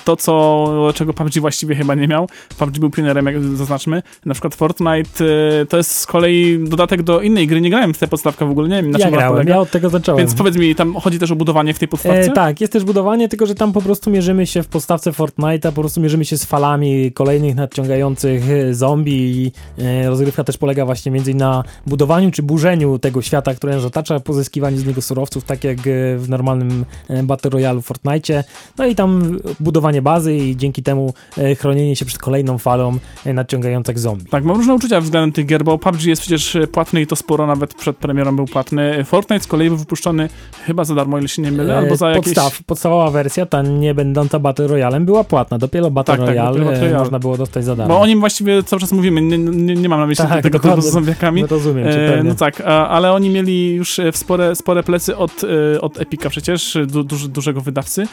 To, 0.05 0.17
co, 0.17 0.93
czego 0.94 1.14
PUBG 1.14 1.38
właściwie 1.40 1.75
chyba 1.75 1.94
nie 1.94 2.08
miał. 2.08 2.28
PUBG 2.58 2.78
był 2.78 2.90
pionerem, 2.90 3.26
jak 3.26 3.43
zaznaczmy. 3.43 4.02
Na 4.26 4.35
przykład 4.35 4.55
Fortnite 4.55 5.25
to 5.69 5.76
jest 5.76 5.90
z 5.90 6.06
kolei 6.06 6.58
dodatek 6.69 7.02
do 7.02 7.20
innej 7.20 7.46
gry. 7.46 7.61
Nie 7.61 7.70
grałem 7.70 7.94
w 7.94 7.99
tę 7.99 8.08
podstawkę 8.08 8.46
w 8.46 8.50
ogóle, 8.50 8.69
nie 8.69 8.82
wiem 8.82 8.90
na 8.90 8.99
ja 8.99 9.05
czym 9.05 9.14
grałem, 9.14 9.49
ja 9.49 9.58
od 9.58 9.70
tego 9.70 9.90
zacząłem. 9.90 10.19
Więc 10.19 10.35
powiedz 10.35 10.56
mi, 10.56 10.75
tam 10.75 10.94
chodzi 10.94 11.19
też 11.19 11.31
o 11.31 11.37
budowanie 11.37 11.75
w 11.75 11.78
tej 11.78 11.88
podstawce? 11.88 12.30
E, 12.30 12.30
tak, 12.30 12.61
jest 12.61 12.73
też 12.73 12.85
budowanie, 12.85 13.28
tylko 13.28 13.47
że 13.47 13.54
tam 13.54 13.73
po 13.73 13.83
prostu 13.83 14.11
mierzymy 14.11 14.47
się 14.47 14.62
w 14.62 14.68
podstawce 14.68 15.12
Fortnite'a 15.23 15.73
po 15.73 15.81
prostu 15.81 16.00
mierzymy 16.00 16.25
się 16.25 16.38
z 16.38 16.45
falami 16.45 17.12
kolejnych 17.12 17.55
nadciągających 17.55 18.50
e, 18.50 18.75
zombie 18.75 19.12
i 19.12 19.52
e, 19.83 20.09
rozgrywka 20.09 20.45
też 20.45 20.59
polega 20.59 20.87
właśnie 20.87 21.12
między 21.12 21.35
na 21.35 21.64
budowaniu 21.87 22.31
czy 22.31 22.43
burzeniu 22.43 22.99
tego 22.99 23.23
świata, 23.23 23.55
który 23.55 23.73
nas 23.73 23.85
otacza, 23.85 24.21
pozyskiwaniu 24.21 24.76
z 24.76 24.87
niego 24.87 25.02
surowców, 25.02 25.45
tak 25.45 25.64
jak 25.64 25.79
e, 25.79 26.17
w 26.17 26.29
normalnym 26.29 26.85
Battle 27.25 27.50
Royale 27.50 27.81
w 27.81 27.85
Fortnite. 27.85 28.45
No 28.79 28.87
i 28.87 28.95
tam 28.95 29.38
budowanie 29.61 30.02
bazy 30.02 30.37
i 30.37 30.57
dzięki 30.57 30.83
temu 30.83 31.14
chronienie 31.59 31.97
się 31.97 32.05
przed 32.05 32.19
kolejną 32.19 32.59
falą 32.59 32.99
nadciągających 33.26 33.99
zombie. 33.99 34.25
Tak, 34.25 34.45
mam 34.45 34.57
różne 34.57 34.75
uczucia 34.75 35.00
względem 35.00 35.33
tych 35.33 35.47
gier, 35.47 35.64
bo 35.64 35.79
PUBG 35.79 36.05
jest 36.05 36.23
przecież 36.23 36.57
płatny 36.73 37.00
i 37.00 37.07
to 37.07 37.17
sporo, 37.17 37.47
nawet 37.47 37.75
przed 37.75 37.97
premierą 37.97 38.37
był 38.37 38.47
płatny. 38.47 39.05
Fortnite 39.05 39.45
z 39.45 39.47
kolei 39.47 39.69
był 39.69 39.79
wypuszczony 39.79 40.29
chyba 40.67 40.85
za 40.85 40.95
darmo, 40.95 41.19
ile 41.19 41.29
się 41.29 41.43
nie 41.43 41.52
mylę, 41.52 41.79
albo 41.79 41.97
za 41.97 42.11
jakieś... 42.11 42.35
Podstaw, 42.35 42.62
podstawowa 42.62 43.11
wersja, 43.11 43.47
ta 43.47 43.62
nie 43.62 43.95
będąca 43.95 44.38
Battle 44.38 44.67
Royalem 44.67 45.05
była 45.12 45.25
płatna, 45.25 45.59
dopiero 45.59 45.90
Battle 45.90 46.16
tak, 46.16 46.26
tak 46.26 46.37
Royale 46.37 46.81
tak, 46.81 46.99
można 46.99 47.19
było 47.19 47.37
dostać 47.37 47.64
za 47.64 47.76
darmo. 47.76 47.95
Bo 47.95 48.00
o 48.00 48.07
nim 48.07 48.21
właściwie 48.21 48.62
cały 48.62 48.81
czas 48.81 48.92
mówimy, 48.92 49.23
nie, 49.23 49.38
nie, 49.38 49.75
nie 49.75 49.88
mam 49.88 50.00
na 50.00 50.07
myśli 50.07 50.25
tak, 50.28 50.42
tego 50.42 50.59
typu 50.59 50.81
z 50.81 50.90
zombiakami. 50.90 51.42
No 51.42 51.49
rozumiem 51.50 51.88
e, 51.88 52.23
No 52.23 52.35
tak, 52.35 52.61
ale 52.61 53.12
oni 53.12 53.31
mieli 53.31 53.75
już 53.75 53.99
e, 53.99 54.12
spore, 54.12 54.57
spore 54.57 54.83
plecy 54.83 55.16
od, 55.16 55.33
od 55.81 56.00
Epika 56.00 56.31
przecież, 56.31 56.78
du, 56.87 57.04
dużego 57.04 57.61
wydawcy, 57.61 58.07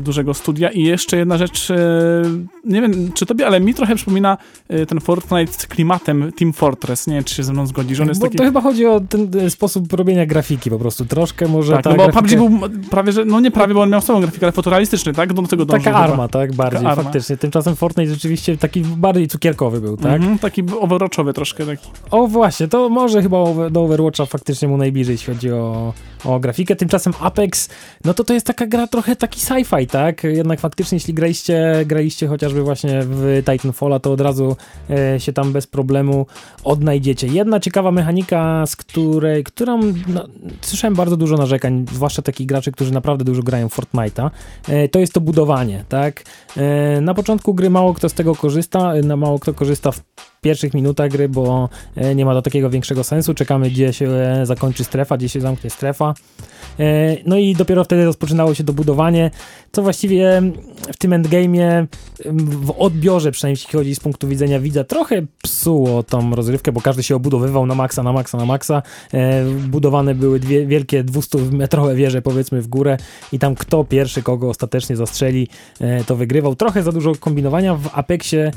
dużego 0.00 0.34
studia 0.34 0.70
i 0.70 0.82
jeszcze 0.82 1.16
jedna 1.16 1.38
rzecz, 1.38 1.68
nie 2.64 2.82
wiem 2.82 3.12
czy 3.12 3.26
tobie, 3.26 3.46
ale 3.46 3.60
mi 3.60 3.74
trochę 3.74 3.96
przypomina 3.96 4.38
ten 4.88 5.00
Fortnite 5.00 5.66
klimatem 5.68 6.32
Team 6.32 6.52
Fortress, 6.52 7.06
nie 7.06 7.14
wiem 7.14 7.24
czy 7.24 7.34
się 7.34 7.44
ze 7.44 7.52
mną 7.52 7.66
zgodzisz. 7.66 8.00
On 8.00 8.08
jest 8.08 8.20
bo 8.20 8.26
taki... 8.26 8.38
To 8.38 8.44
chyba 8.44 8.60
chodzi 8.60 8.86
o 8.86 9.00
ten 9.00 9.50
sposób 9.50 9.92
robienia 9.92 10.26
grafiki 10.26 10.70
po 10.70 10.78
prostu, 10.78 11.04
troszkę 11.04 11.48
może 11.48 11.72
tak, 11.72 11.84
no 11.84 11.90
bo 11.90 12.12
grafika... 12.12 12.20
PUBG 12.20 12.36
był 12.36 12.68
prawie, 12.90 13.12
że, 13.12 13.24
no 13.24 13.40
nie 13.40 13.50
prawie, 13.50 13.74
bo 13.74 13.82
on 13.82 13.90
miał 13.90 14.00
samą 14.00 14.20
grafikę, 14.20 14.46
ale 14.46 14.52
fotorealistyczny, 14.52 15.12
tak? 15.12 15.32
Do 15.32 15.42
tego 15.42 15.66
Taka 15.66 15.94
arma, 15.94 16.28
tak? 16.28 16.43
Tak? 16.48 16.56
Bardziej, 16.56 17.04
faktycznie. 17.04 17.36
Tymczasem 17.36 17.76
Fortnite 17.76 18.12
rzeczywiście 18.12 18.56
taki 18.56 18.80
bardziej 18.80 19.28
cukierkowy 19.28 19.80
był, 19.80 19.96
tak? 19.96 20.22
Mm 20.22 20.36
-hmm, 20.36 20.40
taki 20.40 20.62
overwatchowy 20.80 21.32
troszkę 21.32 21.66
taki. 21.66 21.88
O 22.10 22.26
właśnie, 22.26 22.68
to 22.68 22.88
może 22.88 23.22
chyba 23.22 23.44
do 23.70 23.82
Overwatcha 23.82 24.26
faktycznie 24.26 24.68
mu 24.68 24.76
najbliżej, 24.76 25.12
jeśli 25.12 25.34
chodzi 25.34 25.52
o, 25.52 25.92
o 26.24 26.40
grafikę. 26.40 26.76
Tymczasem 26.76 27.12
Apex, 27.20 27.68
no 28.04 28.14
to 28.14 28.24
to 28.24 28.34
jest 28.34 28.46
taka 28.46 28.66
gra 28.66 28.86
trochę 28.86 29.16
taki 29.16 29.40
sci-fi, 29.40 29.86
tak? 29.86 30.24
Jednak 30.24 30.60
faktycznie, 30.60 30.96
jeśli 30.96 31.14
graliście, 31.14 31.84
graliście 31.86 32.26
chociażby 32.26 32.62
właśnie 32.62 33.00
w 33.04 33.42
Titanfalla, 33.44 33.98
to 33.98 34.12
od 34.12 34.20
razu 34.20 34.56
e, 34.90 35.20
się 35.20 35.32
tam 35.32 35.52
bez 35.52 35.66
problemu 35.66 36.26
odnajdziecie. 36.64 37.26
Jedna 37.26 37.60
ciekawa 37.60 37.90
mechanika, 37.90 38.66
z 38.66 38.76
której, 38.76 39.44
którą 39.44 39.80
no, 40.08 40.26
słyszałem 40.60 40.94
bardzo 40.94 41.16
dużo 41.16 41.36
narzekań, 41.36 41.86
zwłaszcza 41.92 42.22
takich 42.22 42.46
graczy, 42.46 42.72
którzy 42.72 42.92
naprawdę 42.92 43.24
dużo 43.24 43.42
grają 43.42 43.68
w 43.68 43.76
Fortnite'a, 43.76 44.30
e, 44.68 44.88
to 44.88 44.98
jest 44.98 45.12
to 45.12 45.20
budowanie, 45.20 45.84
tak? 45.88 46.23
E, 46.56 47.00
na 47.00 47.14
początku 47.14 47.54
gry 47.54 47.70
mało 47.70 47.94
kto 47.94 48.08
z 48.08 48.14
tego 48.14 48.34
korzysta, 48.34 48.92
na 49.02 49.16
mało 49.16 49.38
kto 49.38 49.54
korzysta 49.54 49.92
w 49.92 50.00
pierwszych 50.44 50.74
minutach 50.74 51.10
gry, 51.10 51.28
bo 51.28 51.68
e, 51.96 52.14
nie 52.14 52.24
ma 52.24 52.34
to 52.34 52.42
takiego 52.42 52.70
większego 52.70 53.04
sensu. 53.04 53.34
Czekamy, 53.34 53.70
gdzie 53.70 53.92
się 53.92 54.08
e, 54.10 54.46
zakończy 54.46 54.84
strefa, 54.84 55.16
gdzie 55.16 55.28
się 55.28 55.40
zamknie 55.40 55.70
strefa. 55.70 56.14
E, 56.80 57.16
no 57.26 57.36
i 57.36 57.54
dopiero 57.54 57.84
wtedy 57.84 58.04
rozpoczynało 58.04 58.54
się 58.54 58.64
dobudowanie, 58.64 59.30
co 59.72 59.82
właściwie 59.82 60.42
w 60.92 60.96
tym 60.96 61.10
endgame'ie 61.10 61.86
w 62.64 62.70
odbiorze, 62.78 63.32
przynajmniej 63.32 63.62
jeśli 63.62 63.78
chodzi 63.78 63.94
z 63.94 64.00
punktu 64.00 64.28
widzenia 64.28 64.60
widza, 64.60 64.84
trochę 64.84 65.26
psuło 65.42 66.02
tą 66.02 66.34
rozrywkę, 66.34 66.72
bo 66.72 66.80
każdy 66.80 67.02
się 67.02 67.16
obudowywał 67.16 67.66
na 67.66 67.74
maksa, 67.74 68.02
na 68.02 68.12
maksa, 68.12 68.38
na 68.38 68.44
maksa. 68.44 68.82
Budowane 69.68 70.14
były 70.14 70.40
dwie 70.40 70.66
wielkie 70.66 71.04
200-metrowe 71.04 71.94
wieże, 71.94 72.22
powiedzmy, 72.22 72.62
w 72.62 72.68
górę 72.68 72.96
i 73.32 73.38
tam 73.38 73.54
kto 73.54 73.84
pierwszy 73.84 74.22
kogo 74.22 74.48
ostatecznie 74.48 74.96
zastrzeli, 74.96 75.48
to 76.06 76.16
wygrywał. 76.16 76.56
Trochę 76.56 76.82
za 76.82 76.92
dużo 76.92 77.14
kombinowania. 77.14 77.74
W 77.74 77.88
Apexie 77.92 78.50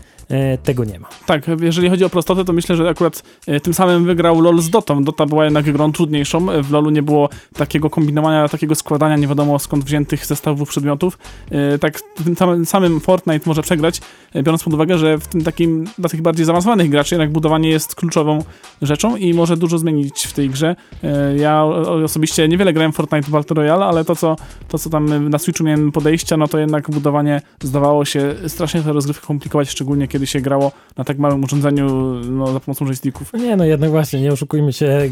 tego 0.64 0.86
nie 0.86 1.00
ma. 1.00 1.10
Tak, 1.26 1.47
jeżeli 1.62 1.90
chodzi 1.90 2.06
o 2.06 2.10
prostotę, 2.10 2.46
to 2.46 2.54
myślę, 2.54 2.76
że 2.76 2.90
akurat 2.90 3.24
tym 3.64 3.74
samym 3.74 4.06
wygrał 4.06 4.42
LoL 4.42 4.62
z 4.62 4.70
Dotą. 4.70 5.04
Dota 5.04 5.26
była 5.26 5.46
jednak 5.46 5.72
grą 5.72 5.92
trudniejszą. 5.92 6.46
W 6.64 6.72
LoLu 6.72 6.90
nie 6.90 7.04
było 7.04 7.30
takiego 7.54 7.90
kombinowania, 7.90 8.50
takiego 8.50 8.76
składania 8.76 9.18
nie 9.18 9.28
wiadomo 9.28 9.60
skąd 9.60 9.84
wziętych 9.84 10.26
zestawów 10.26 10.70
przedmiotów. 10.70 11.18
E, 11.52 11.80
tak 11.80 12.02
tym 12.02 12.66
samym, 12.66 13.00
Fortnite 13.00 13.50
może 13.50 13.62
przegrać, 13.62 14.02
e, 14.34 14.44
biorąc 14.44 14.64
pod 14.64 14.74
uwagę, 14.74 14.98
że 14.98 15.18
w 15.18 15.28
tym 15.28 15.44
takim, 15.44 15.86
dla 15.98 16.10
tych 16.10 16.22
bardziej 16.22 16.46
zaawansowanych 16.46 16.90
graczy 16.90 17.16
jednak 17.16 17.32
budowanie 17.32 17.70
jest 17.70 17.96
kluczową 17.96 18.44
rzeczą 18.82 19.16
i 19.16 19.34
może 19.34 19.58
dużo 19.58 19.78
zmienić 19.78 20.24
w 20.24 20.34
tej 20.34 20.50
grze. 20.50 20.76
E, 21.04 21.38
ja 21.38 21.64
osobiście 22.06 22.48
niewiele 22.48 22.74
grałem 22.74 22.92
w 22.92 22.96
Fortnite 22.96 23.32
Battle 23.32 23.56
Royale, 23.56 23.86
ale 23.86 24.06
to 24.06 24.16
co, 24.16 24.36
to, 24.68 24.78
co 24.78 24.90
tam 24.90 25.30
na 25.30 25.38
Switchu 25.38 25.64
miałem 25.64 25.92
podejścia, 25.92 26.38
no 26.38 26.48
to 26.48 26.58
jednak 26.58 26.90
budowanie 26.90 27.42
zdawało 27.64 28.06
się 28.06 28.36
strasznie 28.48 28.82
tę 28.82 28.94
rozgrywkę 28.94 29.28
komplikować, 29.28 29.70
szczególnie 29.70 30.08
kiedy 30.08 30.28
się 30.28 30.42
grało 30.42 30.72
na 30.98 31.04
tak 31.04 31.18
małym 31.18 31.37
urządzeniu 31.44 31.88
no, 32.32 32.54
za 32.54 32.60
pomocą 32.60 32.86
joysticków. 32.86 33.34
Nie, 33.34 33.56
no 33.56 33.66
jednak 33.66 33.92
właśnie, 33.92 34.22
nie 34.22 34.32
oszukujmy 34.32 34.74
się, 34.74 35.10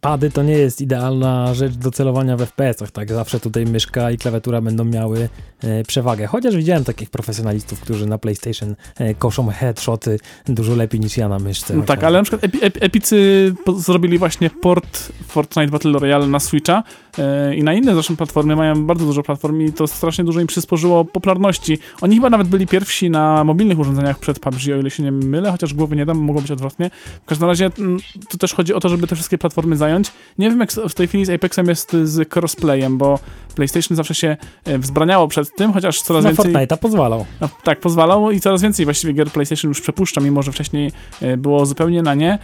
pady 0.00 0.30
to 0.30 0.42
nie 0.42 0.52
jest 0.52 0.80
idealna 0.80 1.54
rzecz 1.54 1.74
do 1.74 1.90
celowania 1.90 2.36
w 2.36 2.40
FPS-ach, 2.40 2.90
tak? 2.90 3.12
Zawsze 3.12 3.40
tutaj 3.40 3.66
myszka 3.66 4.10
i 4.10 4.18
klawiatura 4.18 4.60
będą 4.60 4.84
miały 4.84 5.28
e, 5.62 5.84
przewagę. 5.84 6.26
Chociaż 6.26 6.56
widziałem 6.56 6.84
takich 6.84 7.10
profesjonalistów, 7.10 7.80
którzy 7.80 8.06
na 8.06 8.18
PlayStation 8.18 8.74
e, 8.96 9.14
koszą 9.14 9.48
headshoty 9.48 10.18
dużo 10.46 10.74
lepiej 10.74 11.00
niż 11.00 11.16
ja 11.16 11.28
na 11.28 11.38
myszce. 11.38 11.74
No 11.74 11.82
tak, 11.82 12.04
ale 12.04 12.18
na 12.18 12.22
przykład 12.22 12.44
epi, 12.44 12.58
epi, 12.62 12.78
Epicy 12.98 13.54
zrobili 13.76 14.18
właśnie 14.18 14.50
port 14.50 15.12
Fortnite 15.28 15.70
Battle 15.70 15.92
Royale 15.92 16.26
na 16.26 16.40
Switcha 16.40 16.82
e, 17.18 17.56
i 17.56 17.62
na 17.62 17.74
inne 17.74 17.94
zresztą 17.94 18.16
platformy, 18.16 18.56
mają 18.56 18.86
bardzo 18.86 19.06
dużo 19.06 19.22
platform 19.22 19.60
i 19.60 19.72
to 19.72 19.86
strasznie 19.86 20.24
dużo 20.24 20.40
im 20.40 20.46
przysporzyło 20.46 21.04
popularności. 21.04 21.78
Oni 22.00 22.14
chyba 22.14 22.30
nawet 22.30 22.48
byli 22.48 22.66
pierwsi 22.66 23.10
na 23.10 23.44
mobilnych 23.44 23.78
urządzeniach 23.78 24.18
przed 24.18 24.40
PUBG, 24.40 24.74
o 24.74 24.80
ile 24.80 24.90
się 24.90 25.02
nie 25.02 25.12
mylę, 25.12 25.50
chociaż 25.50 25.67
głowy 25.74 25.96
nie 25.96 26.06
dam, 26.06 26.18
mogło 26.18 26.42
być 26.42 26.50
odwrotnie. 26.50 26.90
W 27.22 27.28
każdym 27.28 27.48
razie 27.48 27.70
mm, 27.78 27.98
to 28.28 28.38
też 28.38 28.54
chodzi 28.54 28.74
o 28.74 28.80
to, 28.80 28.88
żeby 28.88 29.06
te 29.06 29.14
wszystkie 29.14 29.38
platformy 29.38 29.76
zająć. 29.76 30.12
Nie 30.38 30.50
wiem, 30.50 30.60
jak 30.60 30.72
w 30.72 30.94
tej 30.94 31.08
chwili 31.08 31.24
z 31.24 31.30
Apexem 31.30 31.68
jest 31.68 31.92
z 32.04 32.36
crossplayem, 32.36 32.98
bo 32.98 33.18
PlayStation 33.54 33.96
zawsze 33.96 34.14
się 34.14 34.36
e, 34.64 34.78
wzbraniało 34.78 35.28
przed 35.28 35.56
tym, 35.56 35.72
chociaż 35.72 36.02
coraz 36.02 36.24
na 36.24 36.30
więcej... 36.30 36.52
Na 36.52 36.60
Fortnite'a 36.60 36.76
pozwalał. 36.78 37.26
No, 37.40 37.48
tak, 37.64 37.80
pozwalał 37.80 38.30
i 38.30 38.40
coraz 38.40 38.62
więcej 38.62 38.84
właściwie 38.84 39.12
gier 39.12 39.30
PlayStation 39.30 39.68
już 39.68 39.80
przepuszcza, 39.80 40.20
mimo 40.20 40.42
że 40.42 40.52
wcześniej 40.52 40.92
e, 41.20 41.36
było 41.36 41.66
zupełnie 41.66 42.02
na 42.02 42.14
nie. 42.14 42.38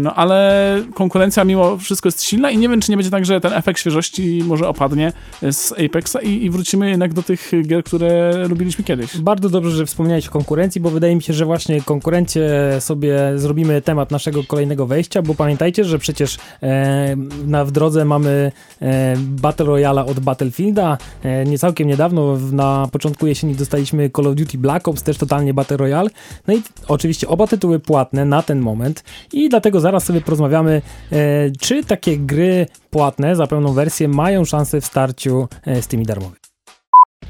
No 0.00 0.14
ale 0.14 0.76
konkurencja 0.94 1.44
mimo 1.44 1.76
wszystko 1.76 2.06
jest 2.06 2.22
silna 2.22 2.50
i 2.50 2.58
nie 2.58 2.68
wiem, 2.68 2.80
czy 2.80 2.90
nie 2.90 2.96
będzie 2.96 3.10
tak, 3.10 3.26
że 3.26 3.40
ten 3.40 3.52
efekt 3.52 3.80
świeżości 3.80 4.42
może 4.46 4.68
opadnie 4.68 5.12
z 5.50 5.72
Apexa 5.72 6.16
i, 6.22 6.44
i 6.44 6.50
wrócimy 6.50 6.90
jednak 6.90 7.14
do 7.14 7.22
tych 7.22 7.52
gier, 7.66 7.84
które 7.84 8.44
lubiliśmy 8.48 8.84
kiedyś. 8.84 9.16
Bardzo 9.16 9.48
dobrze, 9.48 9.70
że 9.70 9.86
wspomniałeś 9.86 10.28
o 10.28 10.30
konkurencji, 10.30 10.80
bo 10.80 10.90
wydaje 10.90 11.16
mi 11.16 11.22
się, 11.22 11.32
że 11.32 11.44
właśnie 11.44 11.82
konkurencję 11.82 12.41
sobie 12.80 13.18
zrobimy 13.36 13.82
temat 13.82 14.10
naszego 14.10 14.44
kolejnego 14.44 14.86
wejścia, 14.86 15.22
bo 15.22 15.34
pamiętajcie, 15.34 15.84
że 15.84 15.98
przecież 15.98 16.38
e, 16.62 17.16
na, 17.46 17.64
w 17.64 17.70
drodze 17.70 18.04
mamy 18.04 18.52
e, 18.82 19.14
Battle 19.16 19.66
Royale 19.66 20.04
od 20.04 20.20
Battlefielda. 20.20 20.98
E, 21.22 21.44
nie 21.44 21.58
całkiem 21.58 21.88
niedawno, 21.88 22.38
na 22.52 22.88
początku 22.92 23.26
jesieni 23.26 23.54
dostaliśmy 23.54 24.10
Call 24.10 24.26
of 24.26 24.34
Duty 24.34 24.58
Black 24.58 24.88
Ops, 24.88 25.02
też 25.02 25.18
totalnie 25.18 25.54
Battle 25.54 25.76
Royale. 25.76 26.10
No 26.46 26.54
i 26.54 26.62
oczywiście 26.88 27.28
oba 27.28 27.46
tytuły 27.46 27.80
płatne 27.80 28.24
na 28.24 28.42
ten 28.42 28.60
moment 28.60 29.04
i 29.32 29.48
dlatego 29.48 29.80
zaraz 29.80 30.04
sobie 30.04 30.20
porozmawiamy, 30.20 30.82
e, 31.12 31.50
czy 31.60 31.84
takie 31.84 32.18
gry 32.18 32.66
płatne 32.90 33.36
za 33.36 33.46
pełną 33.46 33.72
wersję 33.72 34.08
mają 34.08 34.44
szansę 34.44 34.80
w 34.80 34.86
starciu 34.86 35.48
e, 35.66 35.82
z 35.82 35.86
tymi 35.86 36.06
darmowymi. 36.06 36.41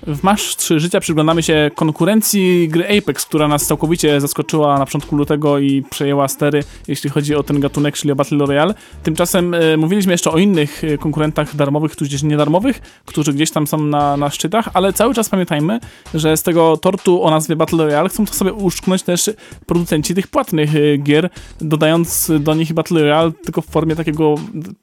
W 0.07 0.23
Masz 0.23 0.57
3 0.57 0.81
Życia 0.81 1.01
przyglądamy 1.01 1.43
się 1.43 1.71
konkurencji 1.75 2.69
gry 2.69 2.99
Apex, 2.99 3.27
która 3.27 3.49
nas 3.49 3.67
całkowicie 3.67 4.21
zaskoczyła 4.21 4.79
na 4.79 4.85
początku 4.85 5.17
lutego 5.17 5.59
i 5.59 5.83
przejęła 5.91 6.29
stery, 6.29 6.65
jeśli 6.89 7.11
chodzi 7.11 7.35
o 7.35 7.43
ten 7.43 7.61
gatunek, 7.61 7.97
czyli 7.97 8.13
o 8.13 8.17
Battle 8.17 8.39
Royale. 8.39 8.75
Tymczasem 9.03 9.55
e, 9.55 9.77
mówiliśmy 9.77 10.13
jeszcze 10.13 10.31
o 10.31 10.39
innych 10.39 10.85
e, 10.85 10.99
konkurentach 10.99 11.57
darmowych, 11.57 11.97
tudzież 11.97 12.23
niedarmowych, 12.23 12.81
którzy 13.05 13.33
gdzieś 13.33 13.51
tam 13.51 13.67
są 13.67 13.79
na, 13.79 14.17
na 14.17 14.31
szczytach, 14.31 14.69
ale 14.75 14.93
cały 14.93 15.15
czas 15.15 15.29
pamiętajmy, 15.29 15.81
że 16.15 16.37
z 16.37 16.43
tego 16.43 16.77
tortu 16.77 17.23
o 17.23 17.31
nazwie 17.31 17.57
Battle 17.57 17.85
Royale 17.85 18.09
chcą 18.09 18.27
to 18.27 18.35
sobie 18.35 18.53
uszczknąć 18.53 19.03
też 19.03 19.31
producenci 19.67 20.15
tych 20.15 20.29
płatnych 20.29 20.77
e, 20.77 20.97
gier, 20.97 21.31
dodając 21.61 22.33
do 22.41 22.55
nich 22.55 22.73
Battle 22.73 23.01
Royale 23.01 23.33
tylko 23.45 23.63
w 23.63 23.67
formie 23.67 23.97
takiego 23.97 24.35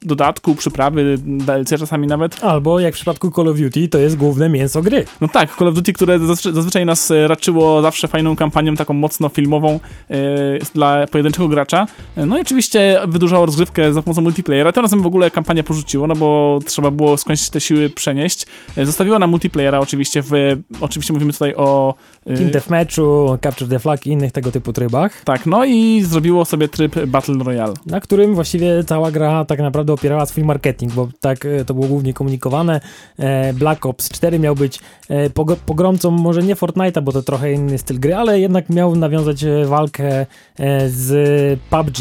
dodatku, 0.02 0.54
przyprawy, 0.54 1.18
DLC 1.18 1.70
czasami 1.78 2.06
nawet. 2.06 2.44
Albo 2.44 2.80
jak 2.80 2.94
w 2.94 2.96
przypadku 2.96 3.30
Call 3.30 3.48
of 3.48 3.58
Duty, 3.58 3.88
to 3.88 3.98
jest 3.98 4.16
główne 4.16 4.48
mięso 4.48 4.82
gry. 4.82 5.09
No 5.20 5.28
tak, 5.28 5.56
Call 5.56 5.68
of 5.68 5.74
Duty, 5.74 5.92
które 5.92 6.18
zazwyczaj 6.52 6.86
nas 6.86 7.10
e, 7.10 7.28
raczyło 7.28 7.82
zawsze 7.82 8.08
fajną 8.08 8.36
kampanią, 8.36 8.76
taką 8.76 8.94
mocno 8.94 9.28
filmową 9.28 9.80
yy, 10.10 10.18
dla 10.74 11.06
pojedynczego 11.06 11.48
gracza. 11.48 11.86
E, 12.16 12.26
no 12.26 12.38
i 12.38 12.40
oczywiście 12.40 13.00
wydłużało 13.08 13.46
rozgrywkę 13.46 13.92
za 13.92 14.02
pomocą 14.02 14.22
multiplayera. 14.22 14.72
Tym 14.72 14.82
razem 14.82 15.02
w 15.02 15.06
ogóle 15.06 15.30
kampanię 15.30 15.62
porzuciło, 15.62 16.06
no 16.06 16.16
bo 16.16 16.58
trzeba 16.66 16.90
było 16.90 17.16
skądś 17.16 17.48
te 17.48 17.60
siły 17.60 17.90
przenieść. 17.90 18.46
Zostawiło 18.76 19.18
na 19.18 19.26
multiplayera 19.26 19.78
oczywiście, 19.78 20.22
w, 20.22 20.30
oczywiście 20.80 21.12
mówimy 21.12 21.32
tutaj 21.32 21.54
o... 21.54 21.94
Yy, 22.26 22.36
Team 22.36 22.50
Deathmatchu, 22.50 23.38
Capture 23.42 23.70
the 23.70 23.78
Flag 23.78 24.06
i 24.06 24.10
innych 24.10 24.32
tego 24.32 24.52
typu 24.52 24.72
trybach. 24.72 25.22
Tak, 25.24 25.46
no 25.46 25.64
i 25.64 26.02
zrobiło 26.02 26.44
sobie 26.44 26.68
tryb 26.68 27.06
Battle 27.06 27.44
Royale. 27.44 27.74
Na 27.86 28.00
którym 28.00 28.34
właściwie 28.34 28.84
cała 28.84 29.10
gra 29.10 29.44
tak 29.44 29.58
naprawdę 29.58 29.92
opierała 29.92 30.26
swój 30.26 30.44
marketing, 30.44 30.92
bo 30.92 31.08
tak 31.20 31.46
to 31.66 31.74
było 31.74 31.86
głównie 31.86 32.14
komunikowane. 32.14 32.80
Black 33.54 33.86
Ops 33.86 34.08
4 34.08 34.38
miał 34.38 34.54
być 34.54 34.80
pogromcą 35.66 36.10
może 36.10 36.42
nie 36.42 36.56
Fortnite'a, 36.56 37.02
bo 37.02 37.12
to 37.12 37.22
trochę 37.22 37.52
inny 37.52 37.78
styl 37.78 38.00
gry, 38.00 38.14
ale 38.14 38.40
jednak 38.40 38.70
miał 38.70 38.96
nawiązać 38.96 39.44
e, 39.44 39.64
walkę 39.64 40.26
e, 40.58 40.88
z 40.88 41.60
PUBG, 41.70 41.96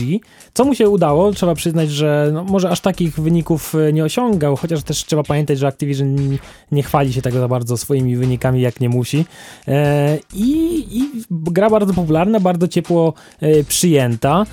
co 0.53 0.65
mu 0.65 0.75
się 0.75 0.89
udało. 0.89 1.31
Trzeba 1.31 1.55
przyznać, 1.55 1.91
że 1.91 2.29
no, 2.33 2.43
może 2.43 2.69
aż 2.69 2.79
takich 2.79 3.19
wyników 3.19 3.73
nie 3.93 4.03
osiągał, 4.03 4.55
chociaż 4.55 4.83
też 4.83 5.05
trzeba 5.05 5.23
pamiętać, 5.23 5.59
że 5.59 5.67
Activision 5.67 6.37
nie 6.71 6.83
chwali 6.83 7.13
się 7.13 7.21
tak 7.21 7.33
za 7.33 7.47
bardzo 7.47 7.77
swoimi 7.77 8.15
wynikami, 8.15 8.61
jak 8.61 8.79
nie 8.79 8.89
musi. 8.89 9.25
I, 10.33 10.85
i 10.97 11.23
gra 11.31 11.69
bardzo 11.69 11.93
popularna, 11.93 12.39
bardzo 12.39 12.67
ciepło 12.67 13.13
przyjęta. 13.67 14.45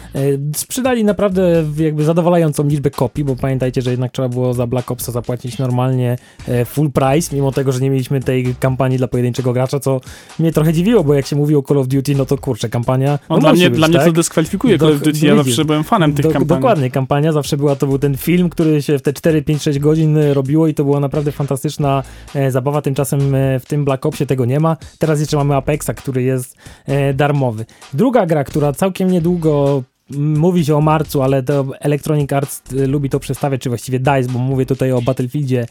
Sprzedali 0.57 1.05
naprawdę 1.05 1.65
jakby 1.77 2.05
zadowalającą 2.05 2.69
liczbę 2.69 2.91
kopii, 2.91 3.25
bo 3.25 3.37
pamiętajcie, 3.37 3.83
że 3.83 3.91
jednak 3.91 4.13
trzeba 4.13 4.29
było 4.29 4.55
za 4.55 4.67
Black 4.67 4.91
Opsa 4.91 5.13
zapłacić 5.13 5.59
normalnie 5.59 6.19
full 6.67 6.91
price, 6.91 7.37
mimo 7.37 7.53
tego, 7.53 7.73
że 7.73 7.81
nie 7.81 7.91
mieliśmy 7.91 8.21
tej 8.21 8.46
kampanii 8.55 8.99
dla 8.99 9.09
pojedynczego 9.09 9.53
gracza, 9.53 9.81
co 9.81 10.01
mnie 10.39 10.53
trochę 10.53 10.73
dziwiło, 10.73 11.05
bo 11.05 11.15
jak 11.15 11.27
się 11.27 11.37
mówi 11.37 11.57
o 11.57 11.63
Call 11.63 11.79
of 11.79 11.89
Duty, 11.89 12.15
no 12.15 12.27
to 12.27 12.39
kurczę, 12.39 12.69
kampania. 12.69 13.19
No, 13.29 13.37
no 13.37 13.41
dla 13.41 13.53
mnie, 13.53 13.71
być, 13.71 13.79
dla 13.79 13.89
tak? 13.89 13.97
mnie 13.97 14.05
to 14.05 14.13
dyskwalifikuje 14.13 14.79
Call 14.79 14.93
of 14.93 15.01
Duty, 15.01 15.27
ja 15.27 15.37
zawsze 15.37 15.65
byłem 15.65 15.85
fanem 15.85 16.13
tych 16.13 16.27
do, 16.27 16.33
kampanii. 16.33 16.63
Dokładnie, 16.63 16.91
kampania 16.91 17.33
zawsze 17.33 17.57
była, 17.57 17.77
to 17.77 17.87
był 17.87 17.99
ten 17.99 18.17
film, 18.17 18.51
który 18.51 18.83
się 18.83 18.99
w 18.99 19.03
te 19.03 19.13
4, 19.13 19.43
5, 19.43 19.63
6 19.63 19.79
godzin 19.79 20.19
e, 20.19 20.35
robiło 20.35 20.67
i 20.67 20.75
to 20.75 20.85
była 20.85 21.01
naprawdę 21.01 21.33
fantastyczna 21.33 22.03
e, 22.35 22.51
zabawa. 22.51 22.83
Tymczasem 22.83 23.35
e, 23.35 23.61
w 23.61 23.67
tym 23.67 23.85
Black 23.85 24.07
Opsie 24.07 24.27
tego 24.27 24.45
nie 24.45 24.61
ma. 24.61 24.77
Teraz 24.99 25.21
jeszcze 25.21 25.37
mamy 25.37 25.57
Apexa, 25.57 25.91
który 25.97 26.23
jest 26.23 26.57
e, 26.87 27.15
darmowy. 27.15 27.67
Druga 27.95 28.27
gra, 28.27 28.45
która 28.45 28.73
całkiem 28.73 29.11
niedługo 29.11 29.83
mówi 30.11 30.65
się 30.65 30.77
o 30.77 30.81
marcu, 30.81 31.23
ale 31.23 31.43
to 31.43 31.65
Electronic 31.81 32.33
Arts 32.33 32.63
y, 32.73 32.87
lubi 32.87 33.11
to 33.11 33.21
przedstawiać, 33.21 33.61
czy 33.61 33.69
właściwie 33.69 33.99
DICE, 33.99 34.33
bo 34.33 34.39
mówię 34.39 34.67
tutaj 34.67 34.93
o 34.93 35.03
Battlefieldzie 35.03 35.67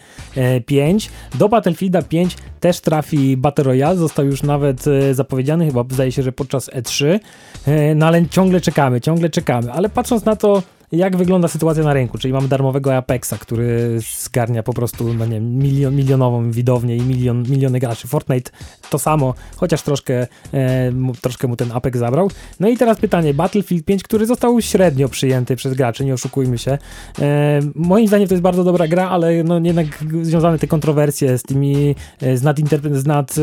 5. 0.65 1.08
E, 1.08 1.38
Do 1.38 1.50
Battlefielda 1.50 2.01
5 2.01 2.36
też 2.60 2.80
trafi 2.80 3.38
Battle 3.38 3.63
Royale, 3.63 3.98
został 3.98 4.25
już 4.25 4.44
nawet 4.44 4.88
e, 4.88 5.13
zapowiedziany, 5.13 5.65
chyba 5.65 5.84
zdaje 5.89 6.12
się, 6.12 6.24
że 6.24 6.32
podczas 6.32 6.70
E3, 6.70 7.20
e, 7.65 7.96
no 7.96 8.08
ale 8.08 8.25
ciągle 8.27 8.62
czekamy, 8.62 9.01
ciągle 9.01 9.30
czekamy, 9.30 9.72
ale 9.72 9.89
patrząc 9.89 10.25
na 10.25 10.36
to, 10.36 10.63
jak 10.96 11.18
wygląda 11.18 11.48
sytuacja 11.48 11.84
na 11.84 11.94
rynku, 11.94 12.18
czyli 12.18 12.34
mamy 12.34 12.48
darmowego 12.48 12.96
Apexa, 12.96 13.34
który 13.40 13.98
zgarnia 14.22 14.64
po 14.64 14.74
prostu 14.74 15.14
no 15.14 15.25
nie, 15.25 15.40
milion, 15.40 15.96
milionową 15.96 16.52
widownię 16.52 16.98
i 16.98 17.02
milion, 17.02 17.44
miliony 17.50 17.80
graczy. 17.80 18.08
Fortnite 18.08 18.52
to 18.90 19.00
samo, 19.00 19.34
chociaż 19.56 19.82
troszkę, 19.82 20.28
e, 20.54 20.92
troszkę 21.22 21.48
mu 21.48 21.56
ten 21.56 21.72
Apex 21.72 22.00
zabrał. 22.00 22.32
No 22.60 22.70
i 22.70 22.78
teraz 22.78 23.00
pytanie, 23.00 23.34
Battlefield 23.34 23.86
5, 23.86 24.04
który 24.04 24.25
został 24.25 24.62
średnio 24.62 25.10
przyjęty 25.10 25.56
przez 25.56 25.74
graczy, 25.74 26.06
nie 26.06 26.14
oszukujmy 26.14 26.58
się. 26.58 26.78
E, 27.20 27.60
moim 27.75 28.08
zdaniem 28.08 28.28
to 28.28 28.34
jest 28.34 28.44
bardzo 28.44 28.64
dobra 28.64 28.88
gra, 28.88 29.10
ale 29.10 29.44
no 29.44 29.60
jednak 29.64 29.88
związane 30.22 30.60
te 30.60 30.68
kontrowersje 30.68 31.38
z 31.38 31.44
tymi, 31.44 31.96
e, 32.22 32.38
z, 32.38 32.44
nadinterpre- 32.44 32.96
z 32.96 33.06
nad, 33.06 33.36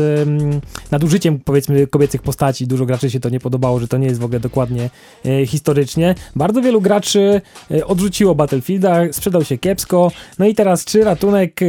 nadużyciem 0.91 1.39
powiedzmy 1.39 1.87
kobiecych 1.87 2.21
postaci, 2.21 2.67
dużo 2.67 2.85
graczy 2.85 3.09
się 3.09 3.19
to 3.19 3.29
nie 3.29 3.39
podobało, 3.39 3.79
że 3.79 3.87
to 3.87 3.97
nie 3.97 4.07
jest 4.07 4.19
w 4.19 4.23
ogóle 4.23 4.39
dokładnie 4.39 4.89
e, 5.25 5.45
historycznie. 5.45 6.15
Bardzo 6.35 6.61
wielu 6.61 6.81
graczy 6.81 7.41
odrzuciło 7.85 8.35
Battlefielda, 8.35 9.13
sprzedał 9.13 9.43
się 9.43 9.57
kiepsko, 9.57 10.11
no 10.39 10.45
i 10.45 10.55
teraz 10.55 10.85
czy 10.85 11.03
ratunek 11.03 11.61
e, 11.61 11.65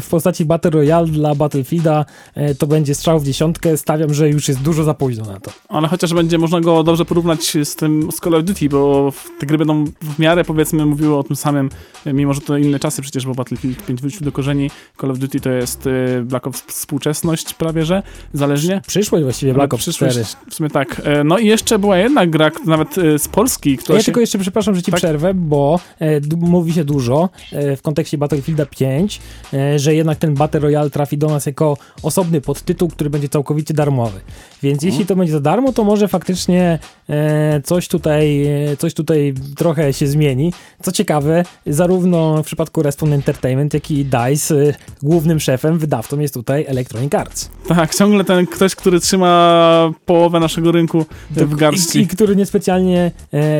w 0.00 0.06
postaci 0.10 0.44
Battle 0.44 0.70
Royale 0.70 1.06
dla 1.06 1.34
Battlefielda 1.34 2.04
e, 2.34 2.54
to 2.54 2.66
będzie 2.66 2.94
strzał 2.94 3.20
w 3.20 3.24
dziesiątkę, 3.24 3.76
stawiam, 3.76 4.14
że 4.14 4.28
już 4.28 4.48
jest 4.48 4.60
dużo 4.60 4.84
za 4.84 4.94
późno 4.94 5.24
na 5.24 5.40
to. 5.40 5.50
Ale 5.68 5.88
chociaż 5.88 6.14
będzie 6.14 6.38
można 6.38 6.60
go 6.60 6.82
dobrze 6.82 7.04
porównać 7.04 7.56
z 7.64 7.76
tym 7.76 8.12
z 8.12 8.16
Call 8.16 8.34
of 8.34 8.44
Duty, 8.44 8.68
bo 8.68 9.12
te 9.38 9.46
gry 9.46 9.58
będą 9.58 9.84
w 9.84 10.18
miarę 10.18 10.44
powiedzmy 10.44 10.86
mówiły 10.86 11.16
o 11.16 11.22
tym 11.22 11.36
samym, 11.36 11.70
mimo 12.06 12.34
że 12.34 12.40
to 12.40 12.56
inne 12.56 12.78
czasy 12.78 13.02
przecież, 13.02 13.26
bo 13.26 13.34
Battlefield 13.34 13.86
5 13.86 14.00
wrócił 14.00 14.20
do 14.20 14.32
korzeni, 14.32 14.70
Call 15.00 15.10
of 15.10 15.18
Duty 15.18 15.40
to 15.40 15.50
jest 15.50 15.88
Black 16.22 16.46
Ops 16.46 16.60
współczesność 16.60 17.54
prawie, 17.54 17.84
że 17.84 18.02
zależnie. 18.34 18.80
Przyszłość 18.86 19.24
właściwie 19.24 19.54
Black 19.54 19.74
Ops 19.74 19.90
4. 19.90 20.24
W 20.50 20.54
sumie 20.54 20.70
tak. 20.70 21.02
No 21.24 21.38
i 21.38 21.46
jeszcze 21.46 21.78
była 21.78 21.98
jedna 21.98 22.26
gra, 22.26 22.50
nawet 22.66 22.94
z 23.18 23.28
Polski, 23.28 23.76
która 23.76 23.96
Ja 23.96 24.02
się... 24.02 24.04
tylko 24.04 24.20
jeszcze 24.20 24.38
przepraszam, 24.38 24.74
że 24.74 24.82
ci 24.82 24.90
tak? 24.90 25.00
Przerwę, 25.02 25.34
bo 25.34 25.80
e, 26.00 26.20
mówi 26.36 26.72
się 26.72 26.84
dużo 26.84 27.28
e, 27.52 27.76
w 27.76 27.82
kontekście 27.82 28.18
Battlefielda 28.18 28.66
5, 28.66 29.20
e, 29.52 29.78
że 29.78 29.94
jednak 29.94 30.18
ten 30.18 30.34
Battle 30.34 30.60
Royale 30.60 30.90
trafi 30.90 31.18
do 31.18 31.28
nas 31.28 31.46
jako 31.46 31.76
osobny 32.02 32.40
podtytuł, 32.40 32.88
który 32.88 33.10
będzie 33.10 33.28
całkowicie 33.28 33.74
darmowy. 33.74 34.20
Więc 34.62 34.76
mhm. 34.76 34.92
jeśli 34.92 35.06
to 35.06 35.16
będzie 35.16 35.32
za 35.32 35.40
darmo, 35.40 35.72
to 35.72 35.84
może 35.84 36.08
faktycznie 36.08 36.78
e, 37.08 37.60
coś 37.64 37.88
tutaj, 37.88 38.46
e, 38.46 38.76
coś 38.76 38.94
tutaj 38.94 39.34
trochę 39.56 39.92
się 39.92 40.06
zmieni. 40.06 40.52
Co 40.82 40.92
ciekawe, 40.92 41.44
zarówno 41.66 42.42
w 42.42 42.46
przypadku 42.46 42.82
Respawn 42.82 43.12
Entertainment, 43.12 43.74
jak 43.74 43.90
i 43.90 44.04
DICE 44.04 44.54
e, 44.54 44.74
głównym 45.02 45.40
szefem, 45.40 45.78
wydawcą 45.78 46.18
jest 46.18 46.34
tutaj 46.34 46.64
Electronic 46.68 47.14
Arts. 47.14 47.50
Tak, 47.68 47.94
ciągle 47.94 48.24
ten 48.24 48.46
ktoś, 48.46 48.74
który 48.74 49.00
trzyma 49.00 49.92
połowę 50.06 50.40
naszego 50.40 50.72
rynku 50.72 51.06
w 51.30 51.56
garści. 51.56 51.98
I, 51.98 52.02
i 52.02 52.06
który 52.06 52.36
niespecjalnie 52.36 53.10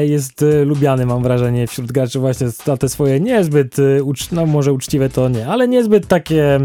jest 0.01 0.45
lubiany, 0.65 1.07
mam 1.07 1.23
wrażenie, 1.23 1.32
wśród 1.67 1.93
graczy 1.93 2.19
właśnie 2.19 2.49
za 2.51 2.77
te 2.77 2.89
swoje 2.89 3.21
niezbyt, 3.21 3.77
no 4.33 4.47
może 4.47 4.73
uczciwe 4.73 5.09
to 5.09 5.29
nie, 5.29 5.47
ale 5.47 5.69
niezbyt 5.69 6.07
takie 6.07 6.61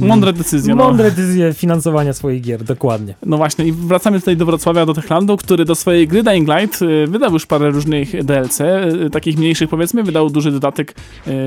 mądre 0.00 0.32
decyzje. 0.32 0.74
No. 0.74 0.84
Mądre 0.84 1.04
no. 1.04 1.10
decyzje 1.10 1.54
finansowania 1.54 2.12
swoich 2.12 2.42
gier, 2.42 2.64
dokładnie. 2.64 3.14
No 3.26 3.36
właśnie 3.36 3.64
i 3.64 3.72
wracamy 3.72 4.20
tutaj 4.20 4.36
do 4.36 4.46
Wrocławia, 4.46 4.86
do 4.86 4.94
Techlandu, 4.94 5.36
który 5.36 5.64
do 5.64 5.74
swojej 5.74 6.08
gry 6.08 6.22
Dying 6.22 6.48
Light 6.48 6.82
e, 6.82 7.06
wydał 7.06 7.32
już 7.32 7.46
parę 7.46 7.70
różnych 7.70 8.24
DLC, 8.24 8.60
e, 8.60 9.10
takich 9.12 9.38
mniejszych 9.38 9.70
powiedzmy, 9.70 10.02
wydał 10.02 10.30
duży 10.30 10.52
dodatek 10.52 10.94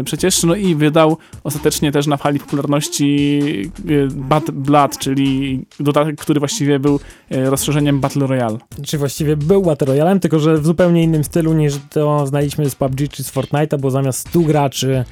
przecież, 0.05 0.43
no 0.43 0.55
i 0.55 0.75
wydał 0.75 1.17
ostatecznie 1.43 1.91
też 1.91 2.07
na 2.07 2.17
fali 2.17 2.39
popularności 2.39 3.41
Bad 4.15 4.51
Blood, 4.51 4.97
czyli 4.97 5.65
dodatek, 5.79 6.15
który 6.15 6.39
właściwie 6.39 6.79
był 6.79 6.99
rozszerzeniem 7.29 7.99
Battle 7.99 8.27
Royale. 8.27 8.57
Czy 8.83 8.97
właściwie 8.97 9.37
był 9.37 9.61
Battle 9.61 9.87
Royale, 9.87 10.19
tylko 10.19 10.39
że 10.39 10.57
w 10.57 10.65
zupełnie 10.65 11.03
innym 11.03 11.23
stylu 11.23 11.53
niż 11.53 11.73
to 11.89 12.27
znaliśmy 12.27 12.69
z 12.69 12.75
PUBG 12.75 13.07
czy 13.11 13.23
z 13.23 13.33
Fortnite'a, 13.33 13.79
bo 13.79 13.91
zamiast 13.91 14.19
100 14.29 14.39
graczy 14.39 15.05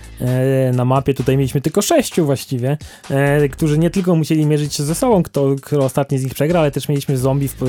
na 0.74 0.86
mapie 0.86 1.14
tutaj 1.14 1.38
mieliśmy 1.38 1.62
tylko 1.62 1.82
6 1.82 2.22
właściwie 2.22 2.45
właściwie, 2.46 2.78
e, 3.10 3.50
którzy 3.50 3.78
nie 3.78 3.90
tylko 3.90 4.16
musieli 4.16 4.46
mierzyć 4.46 4.74
się 4.74 4.84
ze 4.84 4.96
sobą, 4.96 5.24
kto, 5.24 5.56
kto 5.62 5.80
ostatni 5.80 6.18
z 6.18 6.24
nich 6.24 6.34
przegra, 6.34 6.60
ale 6.60 6.72
też 6.72 6.90
mieliśmy 6.90 7.18
zombie, 7.18 7.48
w, 7.48 7.62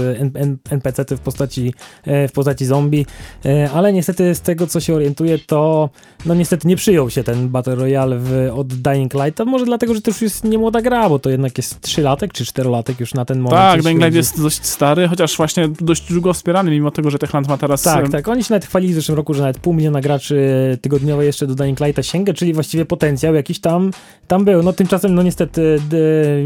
NPC-ty 0.70 1.16
w 1.16 1.20
postaci, 1.20 1.74
e, 2.04 2.28
w 2.28 2.32
postaci 2.32 2.64
zombie, 2.64 3.06
e, 3.44 3.70
ale 3.70 3.92
niestety 3.92 4.34
z 4.34 4.40
tego, 4.40 4.66
co 4.66 4.80
się 4.80 4.94
orientuję, 4.94 5.38
to 5.38 5.90
no 6.26 6.34
niestety 6.34 6.68
nie 6.68 6.76
przyjął 6.76 7.10
się 7.10 7.24
ten 7.24 7.48
Battle 7.48 7.74
Royale 7.74 8.18
w, 8.18 8.50
od 8.54 8.66
Dying 8.66 9.14
Light, 9.14 9.44
może 9.46 9.64
dlatego, 9.64 9.94
że 9.94 10.00
to 10.00 10.10
już 10.10 10.22
jest 10.22 10.44
nie 10.44 10.58
młoda 10.58 10.82
gra, 10.82 11.08
bo 11.08 11.18
to 11.18 11.30
jednak 11.30 11.58
jest 11.58 11.80
3 11.80 12.02
latek 12.02 12.32
czy 12.32 12.44
4 12.46 12.70
latek 12.70 13.00
już 13.00 13.14
na 13.14 13.24
ten 13.24 13.38
moment. 13.38 13.60
Tak, 13.60 13.82
Dying 13.82 14.00
Light 14.00 14.16
jest 14.16 14.42
dość 14.42 14.64
stary, 14.64 15.08
chociaż 15.08 15.36
właśnie 15.36 15.68
dość 15.80 16.12
długo 16.12 16.32
wspierany, 16.32 16.70
mimo 16.70 16.90
tego, 16.90 17.10
że 17.10 17.18
Techland 17.18 17.48
ma 17.48 17.58
teraz... 17.58 17.82
Tak, 17.82 18.08
tak, 18.08 18.28
oni 18.28 18.44
się 18.44 18.54
nawet 18.54 18.66
chwalili 18.66 18.92
w 18.92 18.96
zeszłym 18.96 19.16
roku, 19.16 19.34
że 19.34 19.40
nawet 19.40 19.58
pół 19.58 19.74
miliona 19.74 20.00
graczy 20.00 20.36
tygodniowo 20.80 21.22
jeszcze 21.22 21.46
do 21.46 21.54
Dying 21.54 21.80
Lighta 21.80 22.02
sięga, 22.02 22.32
czyli 22.32 22.52
właściwie 22.54 22.84
potencjał 22.84 23.34
jakiś 23.34 23.58
tam, 23.58 23.90
tam 24.26 24.44
był. 24.44 24.62
No 24.66 24.72
tymczasem, 24.72 25.14
no 25.14 25.22
niestety, 25.22 25.80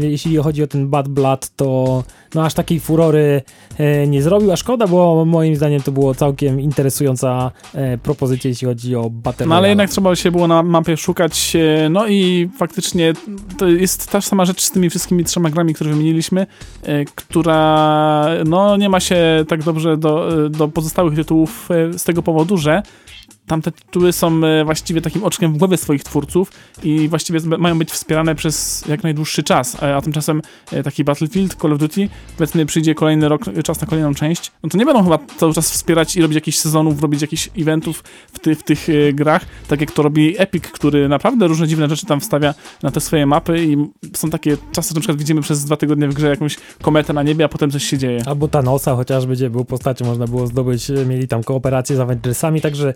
jeśli 0.01 0.37
chodzi 0.37 0.63
o 0.63 0.67
ten 0.67 0.87
Bad 0.87 1.07
Blood, 1.07 1.49
to 1.55 2.03
no 2.35 2.45
aż 2.45 2.53
takiej 2.53 2.79
furory 2.79 3.41
e, 3.77 4.07
nie 4.07 4.21
zrobił, 4.21 4.51
a 4.51 4.55
szkoda, 4.55 4.87
bo 4.87 5.25
moim 5.25 5.55
zdaniem 5.55 5.81
to 5.81 5.91
było 5.91 6.15
całkiem 6.15 6.59
interesująca 6.59 7.51
e, 7.73 7.97
propozycja, 7.97 8.49
jeśli 8.49 8.67
chodzi 8.67 8.95
o 8.95 9.09
Battle 9.09 9.45
No 9.45 9.55
ale 9.55 9.69
jednak 9.69 9.89
trzeba 9.89 10.15
się 10.15 10.31
było 10.31 10.47
na 10.47 10.63
mapie 10.63 10.97
szukać, 10.97 11.55
e, 11.55 11.89
no 11.89 12.07
i 12.07 12.49
faktycznie 12.57 13.13
to 13.57 13.67
jest 13.67 14.11
ta 14.11 14.21
sama 14.21 14.45
rzecz 14.45 14.61
z 14.61 14.71
tymi 14.71 14.89
wszystkimi 14.89 15.23
trzema 15.23 15.49
grami, 15.49 15.73
które 15.73 15.89
wymieniliśmy, 15.89 16.47
która 17.15 18.27
no 18.45 18.77
nie 18.77 18.89
ma 18.89 18.99
się 18.99 19.45
tak 19.47 19.63
dobrze 19.63 19.97
do, 19.97 20.29
do 20.49 20.67
pozostałych 20.67 21.15
tytułów 21.15 21.69
z 21.97 22.03
tego 22.03 22.23
powodu, 22.23 22.57
że 22.57 22.83
tamte 23.51 23.71
tytuły 23.71 24.13
są 24.13 24.45
e, 24.45 24.65
właściwie 24.65 25.01
takim 25.01 25.23
oczkiem 25.23 25.53
w 25.53 25.57
głowie 25.57 25.77
swoich 25.77 26.03
twórców 26.03 26.51
i 26.83 27.09
właściwie 27.09 27.39
mają 27.57 27.79
być 27.79 27.91
wspierane 27.91 28.35
przez 28.35 28.83
jak 28.87 29.03
najdłuższy 29.03 29.43
czas, 29.43 29.83
a, 29.83 29.95
a 29.95 30.01
tymczasem 30.01 30.41
e, 30.71 30.83
taki 30.83 31.03
Battlefield, 31.03 31.55
Call 31.55 31.73
of 31.73 31.79
Duty, 31.79 32.09
powiedzmy 32.37 32.65
przyjdzie 32.65 32.95
kolejny 32.95 33.29
rok, 33.29 33.41
czas 33.63 33.81
na 33.81 33.87
kolejną 33.87 34.13
część, 34.13 34.51
no 34.63 34.69
to 34.69 34.77
nie 34.77 34.85
będą 34.85 35.03
chyba 35.03 35.19
cały 35.37 35.53
czas 35.53 35.71
wspierać 35.71 36.15
i 36.15 36.21
robić 36.21 36.35
jakichś 36.35 36.57
sezonów, 36.57 37.01
robić 37.01 37.21
jakichś 37.21 37.49
eventów 37.57 38.03
w, 38.33 38.39
ty, 38.39 38.55
w 38.55 38.63
tych 38.63 38.89
e, 38.89 39.13
grach, 39.13 39.45
tak 39.67 39.81
jak 39.81 39.91
to 39.91 40.03
robi 40.03 40.35
Epic, 40.37 40.63
który 40.63 41.09
naprawdę 41.09 41.47
różne 41.47 41.67
dziwne 41.67 41.89
rzeczy 41.89 42.05
tam 42.05 42.19
wstawia 42.19 42.53
na 42.83 42.91
te 42.91 43.01
swoje 43.01 43.25
mapy 43.25 43.65
i 43.65 43.77
są 44.15 44.29
takie 44.29 44.57
czasy, 44.71 44.89
że 44.89 44.95
na 44.95 45.01
przykład 45.01 45.17
widzimy 45.17 45.41
przez 45.41 45.65
dwa 45.65 45.77
tygodnie 45.77 46.07
w 46.07 46.13
grze 46.13 46.29
jakąś 46.29 46.57
kometę 46.81 47.13
na 47.13 47.23
niebie, 47.23 47.45
a 47.45 47.47
potem 47.47 47.71
coś 47.71 47.83
się 47.83 47.97
dzieje. 47.97 48.23
Albo 48.25 48.47
Thanosa 48.47 48.95
chociażby, 48.95 49.33
gdzie 49.33 49.49
był 49.49 49.65
postacią, 49.65 50.05
można 50.05 50.27
było 50.27 50.47
zdobyć, 50.47 50.91
mieli 51.05 51.27
tam 51.27 51.43
kooperację 51.43 51.95
z 51.95 51.99
Avengersami, 51.99 52.61
także 52.61 52.93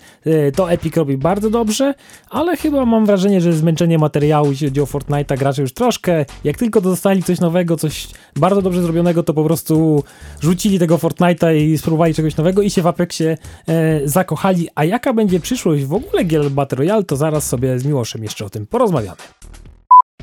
to 0.52 0.72
Epic 0.72 0.96
robi 0.96 1.18
bardzo 1.18 1.50
dobrze, 1.50 1.94
ale 2.30 2.58
chyba 2.58 2.86
mam 2.86 3.06
wrażenie, 3.06 3.42
że 3.42 3.54
zmęczenie 3.54 3.98
materiału, 3.98 4.50
jeśli 4.50 4.68
chodzi 4.68 4.82
o 4.82 4.86
Fortnite'a, 4.86 5.38
gracze 5.38 5.62
już 5.62 5.74
troszkę, 5.74 6.26
jak 6.44 6.58
tylko 6.58 6.82
dostali 6.82 7.24
coś 7.24 7.40
nowego, 7.40 7.78
coś 7.78 8.08
bardzo 8.36 8.62
dobrze 8.62 8.82
zrobionego, 8.82 9.24
to 9.24 9.34
po 9.34 9.44
prostu 9.44 10.04
rzucili 10.42 10.80
tego 10.80 10.98
Fortnite'a 10.98 11.56
i 11.56 11.78
spróbowali 11.78 12.14
czegoś 12.14 12.38
nowego 12.38 12.62
i 12.62 12.70
się 12.70 12.82
w 12.82 12.88
Apexie 12.88 13.38
e, 13.68 14.02
zakochali. 14.08 14.68
A 14.76 14.86
jaka 14.86 15.14
będzie 15.14 15.40
przyszłość 15.40 15.86
w 15.86 15.94
ogóle 15.94 16.24
gier 16.24 16.52
Battle 16.52 16.78
Royale, 16.78 17.04
to 17.04 17.16
zaraz 17.16 17.48
sobie 17.48 17.80
z 17.80 17.86
Miłoszem 17.86 18.24
jeszcze 18.24 18.46
o 18.46 18.50
tym 18.50 18.68
porozmawiamy. 18.68 19.18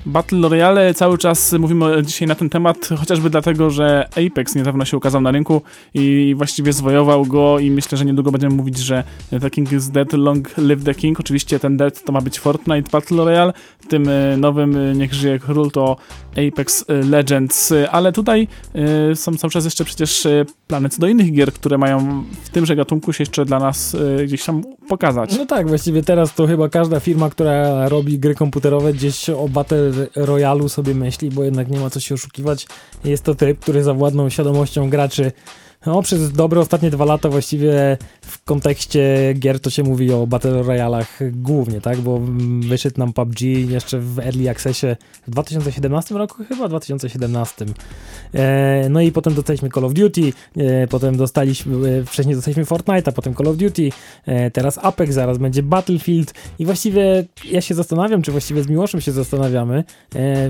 Battle 0.07 0.49
Royale 0.49 0.95
cały 0.95 1.19
czas 1.19 1.53
mówimy 1.53 2.03
dzisiaj 2.03 2.29
na 2.29 2.35
ten 2.35 2.51
temat, 2.51 2.89
chociażby 2.99 3.31
dlatego, 3.31 3.71
że 3.71 4.09
Apex 4.27 4.55
niedawno 4.55 4.85
się 4.85 4.97
ukazał 4.97 5.21
na 5.21 5.31
rynku 5.31 5.63
i 5.95 6.35
właściwie 6.37 6.73
zwojował 6.73 7.25
go 7.25 7.59
i 7.59 7.71
myślę, 7.71 7.99
że 7.99 8.05
niedługo 8.05 8.31
będziemy 8.31 8.55
mówić, 8.55 8.79
że 8.79 9.05
The 9.41 9.51
King 9.51 9.73
is 9.73 9.91
dead, 9.91 10.13
long 10.13 10.59
live 10.59 10.85
the 10.85 10.95
King. 10.95 11.21
Oczywiście 11.21 11.59
ten 11.59 11.77
dead 11.77 12.05
to 12.05 12.13
ma 12.13 12.21
być 12.21 12.41
Fortnite 12.41 12.91
Battle 12.91 13.25
Royale, 13.25 13.53
tym 13.89 14.09
e, 14.09 14.37
nowym 14.37 14.77
e, 14.77 14.95
Niech 14.95 15.15
żyje 15.15 15.39
król 15.39 15.71
to 15.71 15.97
Apex 16.49 16.85
Legends, 17.11 17.73
ale 17.91 18.13
tutaj 18.13 18.49
e, 19.11 19.17
są 19.17 19.37
cały 19.37 19.51
czas 19.51 19.65
jeszcze 19.65 19.85
przecież 19.85 20.27
plany 20.67 20.89
co 20.89 21.01
do 21.01 21.07
innych 21.07 21.33
gier, 21.33 21.53
które 21.53 21.79
mają 21.79 22.25
w 22.45 22.51
tymże 22.51 22.77
gatunku 22.77 23.13
się 23.13 23.23
jeszcze 23.23 23.45
dla 23.45 23.59
nas 23.59 23.97
gdzieś 24.25 24.45
tam 24.45 24.63
pokazać. 24.89 25.39
No 25.39 25.47
tak, 25.47 25.69
właściwie 25.69 26.03
teraz 26.03 26.35
to 26.35 26.47
chyba 26.47 26.69
każda 26.69 27.01
firma, 27.01 27.31
która 27.31 27.89
robi 27.89 28.19
gry 28.19 28.35
komputerowe 28.35 28.93
gdzieś 28.93 29.31
o 29.31 29.49
Battle 29.49 29.93
Royalu 30.17 30.69
sobie 30.69 30.95
myśli, 30.95 31.31
bo 31.31 31.45
jednak 31.45 31.69
nie 31.69 31.81
ma 31.81 31.91
co 31.91 32.01
się 32.01 32.15
oszukiwać. 32.15 32.67
Jest 33.05 33.25
to 33.25 33.35
tryb, 33.35 33.61
który 33.61 33.83
zawładnął 33.83 34.31
świadomością 34.31 34.91
graczy 34.91 35.33
No, 35.87 36.03
przez 36.03 36.33
dobre 36.33 36.61
ostatnie 36.61 36.91
dwa 36.91 37.05
lata 37.05 37.29
właściwie 37.29 37.99
w 38.21 38.45
kontekście 38.45 39.35
gier 39.39 39.61
to 39.61 39.71
się 39.71 39.83
mówi 39.83 40.13
o 40.13 40.27
Battle 40.27 40.63
Royalach 40.63 41.21
głównie, 41.33 41.81
tak? 41.81 41.99
Bo 41.99 42.21
wyszedł 42.61 42.99
nam 42.99 43.13
PUBG 43.13 43.41
jeszcze 43.41 43.99
w 43.99 44.19
Early 44.19 44.51
Accessie 44.51 44.87
w 45.27 45.31
2017 45.31 46.15
roku, 46.15 46.45
chyba 46.49 46.69
2017. 46.69 47.67
E, 48.35 48.89
no 48.91 49.01
i 49.01 49.13
potem 49.13 49.35
dostaliśmy 49.35 49.69
Call 49.69 49.85
of 49.85 49.93
Duty, 49.93 50.33
e, 50.57 50.87
potem 50.87 51.17
dostaliśmy, 51.17 51.89
e, 51.89 52.05
wcześniej 52.05 52.35
dostaliśmy 52.35 52.65
Fortnite'a, 52.65 53.13
potem 53.13 53.35
Call 53.35 53.49
of 53.49 53.57
Duty, 53.57 53.91
e, 54.27 54.51
teraz 54.51 54.79
Apex, 54.79 55.15
zaraz 55.15 55.39
będzie 55.39 55.63
Battlefield 55.63 56.35
i 56.59 56.65
właściwie 56.65 57.25
ja 57.51 57.61
się 57.61 57.75
zastanawiam, 57.75 58.23
czy 58.23 58.33
właściwie 58.33 58.63
z 58.63 58.69
Miłoszem 58.69 59.01
się 59.01 59.13
zastanawiamy, 59.13 59.79
e, 59.79 59.85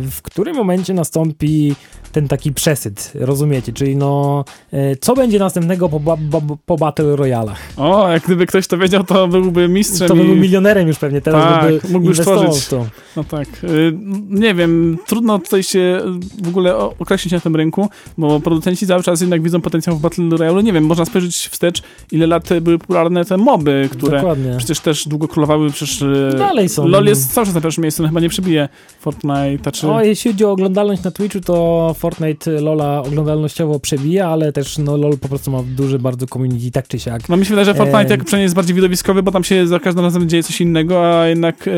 w 0.00 0.22
którym 0.22 0.56
momencie 0.56 0.94
nastąpi 0.94 1.74
ten 2.12 2.28
taki 2.28 2.52
przesyt, 2.52 3.12
rozumiecie? 3.14 3.72
Czyli 3.72 3.96
no, 3.96 4.44
e, 4.72 4.96
co 4.96 5.14
będzie 5.22 5.38
następnego 5.38 5.88
po, 5.88 6.00
ba, 6.00 6.16
ba, 6.16 6.40
po 6.66 6.76
Battle 6.76 7.16
Royalach? 7.16 7.58
O, 7.76 8.08
jak 8.08 8.22
gdyby 8.24 8.46
ktoś 8.46 8.66
to 8.66 8.78
wiedział, 8.78 9.04
to 9.04 9.28
byłby 9.28 9.68
mistrzem. 9.68 10.08
To 10.08 10.14
by 10.16 10.24
był 10.24 10.36
milionerem 10.36 10.88
już 10.88 10.98
pewnie 10.98 11.20
teraz, 11.20 11.60
tak, 11.60 11.86
by 11.86 11.92
mógłby 11.92 12.08
już 12.08 12.18
tworzyć. 12.18 12.66
to. 12.68 12.86
No 13.16 13.24
tak. 13.24 13.48
Y, 13.64 13.92
nie 14.28 14.54
wiem, 14.54 14.98
trudno 15.06 15.38
tutaj 15.38 15.62
się 15.62 16.00
w 16.42 16.48
ogóle 16.48 16.76
określić 16.76 17.32
na 17.32 17.40
tym 17.40 17.56
rynku, 17.56 17.88
bo 18.18 18.40
producenci 18.40 18.86
cały 18.86 19.02
czas 19.02 19.20
jednak 19.20 19.42
widzą 19.42 19.60
potencjał 19.60 19.96
w 19.96 20.00
Battle 20.00 20.28
Royale. 20.30 20.62
Nie 20.62 20.72
wiem, 20.72 20.84
można 20.84 21.04
spojrzeć 21.04 21.36
wstecz, 21.36 21.82
ile 22.12 22.26
lat 22.26 22.48
były 22.60 22.78
popularne 22.78 23.24
te 23.24 23.36
moby, 23.36 23.88
które 23.92 24.16
Dokładnie. 24.16 24.54
przecież 24.58 24.80
też 24.80 25.08
długo 25.08 25.28
królowały, 25.28 25.70
przecież 25.70 26.02
y, 26.02 26.34
Dalej 26.38 26.68
są. 26.68 26.88
LoL 26.88 27.06
jest 27.06 27.34
cały 27.34 27.46
czas 27.46 27.54
na 27.54 27.60
pierwszym 27.60 27.82
miejscu, 27.82 28.02
no 28.02 28.08
chyba 28.08 28.20
nie 28.20 28.28
przebije 28.28 28.68
Fortnite'a, 29.04 29.72
czy... 29.72 29.88
O, 29.88 30.02
jeśli 30.02 30.32
chodzi 30.32 30.44
o 30.44 30.50
oglądalność 30.50 31.02
na 31.02 31.10
Twitchu, 31.10 31.40
to 31.40 31.94
Fortnite 31.98 32.60
Lola 32.60 33.02
oglądalnościowo 33.02 33.80
przebija, 33.80 34.28
ale 34.28 34.52
też 34.52 34.78
no, 34.78 34.96
LoL 34.96 35.11
po 35.18 35.28
prostu 35.28 35.50
ma 35.50 35.62
duży 35.62 35.98
bardzo 35.98 36.26
community, 36.26 36.70
tak 36.70 36.88
czy 36.88 36.98
siak. 36.98 37.28
No 37.28 37.36
mi 37.36 37.44
się 37.44 37.50
wydaje, 37.50 37.64
że 37.64 37.74
Fortnite 37.74 38.08
E, 38.08 38.10
jak 38.10 38.24
przynajmniej 38.24 38.44
jest 38.44 38.54
bardziej 38.54 38.74
widowiskowy, 38.74 39.22
bo 39.22 39.30
tam 39.30 39.44
się 39.44 39.66
za 39.66 39.80
każdym 39.80 40.04
razem 40.04 40.28
dzieje 40.28 40.42
coś 40.42 40.60
innego, 40.60 41.20
a 41.20 41.26
jednak 41.26 41.68
e, 41.68 41.72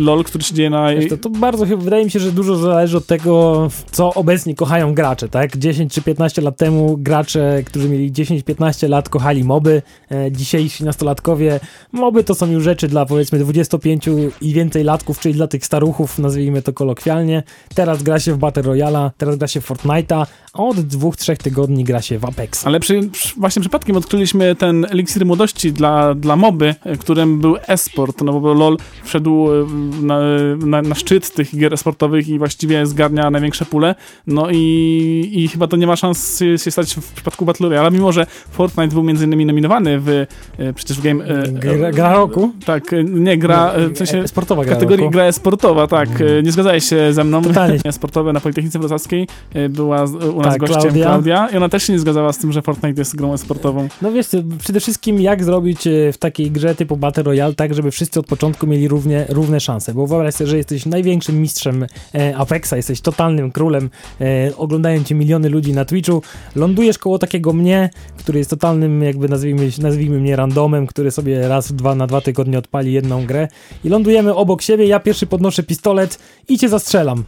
LoL, 0.00 0.24
który 0.24 0.44
się 0.44 0.54
dzieje 0.54 0.70
na... 0.70 0.94
Wiesz, 0.94 1.08
to, 1.08 1.16
to 1.16 1.30
bardzo 1.30 1.66
wydaje 1.66 2.04
mi 2.04 2.10
się, 2.10 2.20
że 2.20 2.32
dużo 2.32 2.56
zależy 2.56 2.96
od 2.96 3.06
tego, 3.06 3.68
co 3.90 4.14
obecnie 4.14 4.54
kochają 4.54 4.94
gracze, 4.94 5.28
tak? 5.28 5.56
10 5.56 5.92
czy 5.92 6.02
15 6.02 6.42
lat 6.42 6.56
temu 6.56 6.96
gracze, 6.96 7.62
którzy 7.64 7.88
mieli 7.88 8.12
10-15 8.12 8.88
lat, 8.88 9.08
kochali 9.08 9.44
moby. 9.44 9.82
E, 10.10 10.32
dzisiejsi 10.32 10.84
nastolatkowie, 10.84 11.60
moby 11.92 12.24
to 12.24 12.34
są 12.34 12.50
już 12.50 12.64
rzeczy 12.64 12.88
dla 12.88 13.06
powiedzmy 13.06 13.38
25 13.38 14.08
i 14.40 14.52
więcej 14.52 14.84
latków, 14.84 15.18
czyli 15.18 15.34
dla 15.34 15.46
tych 15.46 15.66
staruchów, 15.66 16.18
nazwijmy 16.18 16.62
to 16.62 16.72
kolokwialnie. 16.72 17.42
Teraz 17.74 18.02
gra 18.02 18.18
się 18.20 18.32
w 18.32 18.38
Battle 18.38 18.62
Royale, 18.62 19.10
teraz 19.18 19.36
gra 19.36 19.48
się 19.48 19.60
w 19.60 19.68
Fortnite'a, 19.70 20.26
a 20.52 20.62
od 20.62 20.80
dwóch, 20.80 21.16
trzech 21.16 21.38
tygodni 21.38 21.84
gra 21.84 22.02
się 22.02 22.18
w 22.18 22.24
Ale 22.66 22.80
przy, 22.80 23.00
właśnie 23.36 23.60
przypadkiem 23.60 23.96
odkryliśmy 23.96 24.54
ten 24.54 24.86
eliksir 24.90 25.26
młodości 25.26 25.72
dla, 25.72 26.14
dla 26.14 26.36
moby, 26.36 26.74
e, 26.84 26.96
którym 26.96 27.40
był 27.40 27.56
esport, 27.66 28.22
no 28.22 28.40
bo 28.40 28.54
LoL 28.54 28.76
wszedł 29.04 29.48
e, 29.52 29.66
na, 30.02 30.18
na, 30.66 30.82
na 30.82 30.94
szczyt 30.94 31.34
tych 31.34 31.56
gier 31.56 31.74
esportowych 31.74 32.28
i 32.28 32.38
właściwie 32.38 32.86
zgarnia 32.86 33.30
największe 33.30 33.64
pule, 33.64 33.94
no 34.26 34.46
i, 34.50 35.30
i 35.32 35.48
chyba 35.48 35.66
to 35.66 35.76
nie 35.76 35.86
ma 35.86 35.96
szans 35.96 36.42
się 36.56 36.70
stać 36.70 36.94
w 36.94 37.12
przypadku 37.12 37.44
Battle 37.44 37.68
Royale, 37.68 37.90
mimo 37.90 38.12
że 38.12 38.26
Fortnite 38.50 38.94
był 38.94 39.02
między 39.02 39.24
innymi 39.24 39.46
nominowany 39.46 40.00
w, 40.00 40.08
e, 40.08 40.26
przecież 40.74 40.98
w 40.98 41.02
game... 41.02 41.24
Gra, 41.52 41.92
gra 41.92 42.12
roku? 42.12 42.52
Tak, 42.66 42.84
nie, 43.04 43.38
gra, 43.38 43.72
w 43.94 43.98
sensie... 43.98 44.28
Sportowa 44.28 44.64
gra 44.64 44.74
kategorii 44.74 45.04
roku. 45.04 45.12
gra 45.12 45.32
sportowa, 45.32 45.86
tak, 45.86 46.08
nie 46.42 46.52
zgadzałeś 46.52 46.84
się 46.84 47.12
ze 47.12 47.24
mną. 47.24 47.42
Totalnie. 47.42 47.92
Sportowe 47.92 48.32
na 48.32 48.40
Politechnice 48.40 48.78
Wrocławskiej 48.78 49.28
była 49.70 50.04
u 50.34 50.42
nas 50.42 50.52
Tak, 50.52 50.60
gościem 50.60 50.80
Klaudia. 50.80 51.04
Klaudia 51.04 51.48
i 51.52 51.56
ona 51.56 51.68
też 51.68 51.82
się 51.82 51.92
nie 51.92 51.98
zgadzała 51.98 52.15
z 52.32 52.38
tym, 52.38 52.52
że 52.52 52.62
Fortnite 52.62 53.00
jest 53.00 53.16
grą 53.16 53.36
sportową. 53.36 53.88
No 54.02 54.12
wiesz, 54.12 54.26
przede 54.58 54.80
wszystkim 54.80 55.20
jak 55.20 55.44
zrobić 55.44 55.86
e, 55.86 56.12
w 56.12 56.18
takiej 56.18 56.50
grze 56.50 56.74
typu 56.74 56.96
Battle 56.96 57.22
Royale 57.22 57.54
tak, 57.54 57.74
żeby 57.74 57.90
wszyscy 57.90 58.20
od 58.20 58.26
początku 58.26 58.66
mieli 58.66 58.88
równie, 58.88 59.26
równe 59.28 59.60
szanse, 59.60 59.94
bo 59.94 60.06
wyobraź 60.06 60.34
sobie, 60.34 60.50
że 60.50 60.56
jesteś 60.56 60.86
największym 60.86 61.40
mistrzem 61.40 61.86
e, 62.14 62.36
Apexa, 62.36 62.72
jesteś 62.76 63.00
totalnym 63.00 63.52
królem, 63.52 63.90
e, 64.20 64.56
oglądają 64.56 65.04
cię 65.04 65.14
miliony 65.14 65.48
ludzi 65.48 65.72
na 65.72 65.84
Twitchu, 65.84 66.22
lądujesz 66.56 66.98
koło 66.98 67.18
takiego 67.18 67.52
mnie, 67.52 67.90
który 68.18 68.38
jest 68.38 68.50
totalnym, 68.50 69.02
jakby 69.02 69.28
nazwijmy, 69.28 69.70
nazwijmy 69.78 70.20
mnie 70.20 70.36
randomem, 70.36 70.86
który 70.86 71.10
sobie 71.10 71.48
raz, 71.48 71.72
dwa 71.72 71.94
na 71.94 72.06
dwa 72.06 72.20
tygodnie 72.20 72.58
odpali 72.58 72.92
jedną 72.92 73.26
grę 73.26 73.48
i 73.84 73.88
lądujemy 73.88 74.34
obok 74.34 74.62
siebie, 74.62 74.86
ja 74.86 75.00
pierwszy 75.00 75.26
podnoszę 75.26 75.62
pistolet 75.62 76.18
i 76.48 76.58
cię 76.58 76.68
zastrzelam. 76.68 77.24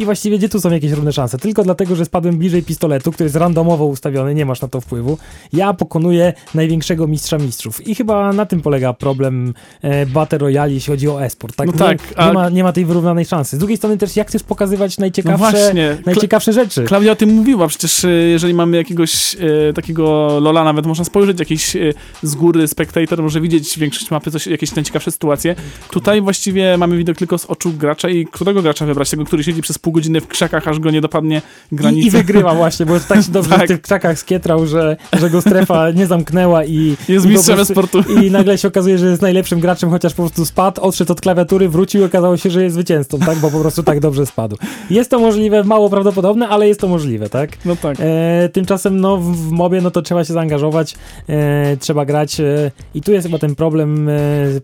I 0.00 0.04
właściwie 0.04 0.38
gdzie 0.38 0.48
tu 0.48 0.60
są 0.60 0.70
jakieś 0.70 0.92
równe 0.92 1.12
szanse? 1.12 1.38
Tylko 1.38 1.62
dlatego, 1.62 1.96
że 1.96 2.04
spadłem 2.04 2.38
bliżej 2.38 2.62
pistoletu, 2.62 3.12
który 3.12 3.24
jest 3.24 3.36
randomowo 3.36 3.86
ustawiony, 3.86 4.34
nie 4.34 4.46
masz 4.46 4.60
na 4.60 4.68
to 4.68 4.80
wpływu. 4.80 5.18
Ja 5.52 5.74
pokonuję 5.74 6.32
największego 6.54 7.06
mistrza 7.06 7.38
mistrzów. 7.38 7.86
I 7.86 7.94
chyba 7.94 8.32
na 8.32 8.46
tym 8.46 8.60
polega 8.60 8.92
problem 8.92 9.54
e, 9.82 10.06
Battle 10.06 10.38
Royale, 10.38 10.72
jeśli 10.72 10.90
chodzi 10.90 11.08
o 11.08 11.24
esport. 11.24 11.56
Tak? 11.56 11.66
No 11.66 11.72
nie, 11.72 11.78
tak, 11.78 11.98
a- 12.16 12.26
nie, 12.26 12.32
ma, 12.32 12.50
nie 12.50 12.64
ma 12.64 12.72
tej 12.72 12.84
wyrównanej 12.84 13.24
szansy. 13.24 13.56
Z 13.56 13.58
drugiej 13.58 13.76
strony 13.76 13.98
też 13.98 14.16
jak 14.16 14.28
chcesz 14.28 14.42
pokazywać 14.42 14.98
No 14.98 15.02
najciekawsze, 15.02 15.50
właśnie, 15.50 15.96
najciekawsze 16.06 16.52
rzeczy? 16.52 16.84
Klaudia 16.84 17.12
o 17.12 17.16
tym 17.16 17.30
mówiła, 17.30 17.68
przecież 17.68 18.04
e, 18.04 18.10
jeżeli 18.10 18.54
mamy 18.54 18.76
jakiegoś 18.76 19.36
e, 19.68 19.72
takiego 19.72 20.38
Lola, 20.40 20.64
nawet 20.64 20.86
można 20.86 21.04
spojrzeć 21.04 21.40
jakiś 21.40 21.76
e, 21.76 21.80
z 22.22 22.34
góry, 22.34 22.68
spektator 22.68 23.22
może 23.22 23.40
widzieć 23.40 23.78
większość 23.78 24.10
mapy, 24.10 24.30
coś, 24.30 24.46
jakieś 24.46 24.74
najciekawsze 24.74 25.10
sytuacje. 25.10 25.54
Tutaj 25.90 26.20
właściwie 26.20 26.78
mamy 26.78 26.96
widok 26.96 27.16
tylko 27.16 27.38
z 27.38 27.46
oczu 27.46 27.72
gracza 27.72 28.08
i 28.08 28.26
którego 28.26 28.62
gracza 28.62 28.86
wybrać? 28.86 29.10
Tego, 29.10 29.24
który 29.24 29.44
siedzi 29.44 29.62
przez 29.62 29.78
pół 29.78 29.89
godziny 29.90 30.20
w 30.20 30.28
krzakach, 30.28 30.68
aż 30.68 30.78
go 30.78 30.90
nie 30.90 31.00
dopadnie 31.00 31.42
granica. 31.72 32.04
I, 32.04 32.06
I 32.06 32.10
wygrywa 32.10 32.54
właśnie, 32.54 32.86
bo 32.86 33.00
tak 33.00 33.22
się 33.24 33.32
dobrze 33.32 33.50
Tak. 33.60 33.64
w 33.64 33.68
tych 33.68 33.82
krzakach 33.82 34.18
skietrał, 34.18 34.66
że, 34.66 34.96
że 35.20 35.30
go 35.30 35.40
strefa 35.40 35.90
nie 35.90 36.06
zamknęła 36.06 36.64
i, 36.64 36.96
Jest 37.08 37.26
i 37.26 37.28
mistrzem 37.28 37.54
prostu- 37.56 37.74
sportu. 37.74 38.02
I 38.12 38.30
nagle 38.30 38.58
się 38.58 38.68
okazuje, 38.68 38.98
że 38.98 39.06
jest 39.06 39.22
najlepszym 39.22 39.60
graczem, 39.60 39.90
chociaż 39.90 40.14
po 40.14 40.22
prostu 40.22 40.44
spadł, 40.44 40.80
odszedł 40.80 41.12
od 41.12 41.20
klawiatury, 41.20 41.68
wrócił 41.68 42.00
i 42.00 42.04
okazało 42.04 42.36
się, 42.36 42.50
że 42.50 42.62
jest 42.62 42.74
zwycięzcą, 42.74 43.18
tak? 43.18 43.38
Bo 43.38 43.50
po 43.50 43.60
prostu 43.60 43.82
tak 43.82 44.00
dobrze 44.00 44.26
spadł. 44.26 44.56
Jest 44.90 45.10
to 45.10 45.18
możliwe, 45.18 45.64
mało 45.64 45.90
prawdopodobne, 45.90 46.48
ale 46.48 46.68
jest 46.68 46.80
to 46.80 46.88
możliwe, 46.88 47.28
tak? 47.28 47.50
No 47.64 47.76
tak. 47.76 47.96
E, 48.00 48.48
tymczasem 48.52 49.00
no, 49.00 49.16
w, 49.16 49.36
w 49.36 49.50
mobie 49.50 49.80
no 49.80 49.90
to 49.90 50.02
trzeba 50.02 50.24
się 50.24 50.32
zaangażować, 50.32 50.96
e, 51.28 51.76
trzeba 51.76 52.04
grać 52.04 52.40
e, 52.40 52.70
i 52.94 53.00
tu 53.02 53.12
jest 53.12 53.26
chyba 53.26 53.38
ten 53.38 53.54
problem, 53.54 54.08
e, 54.08 54.12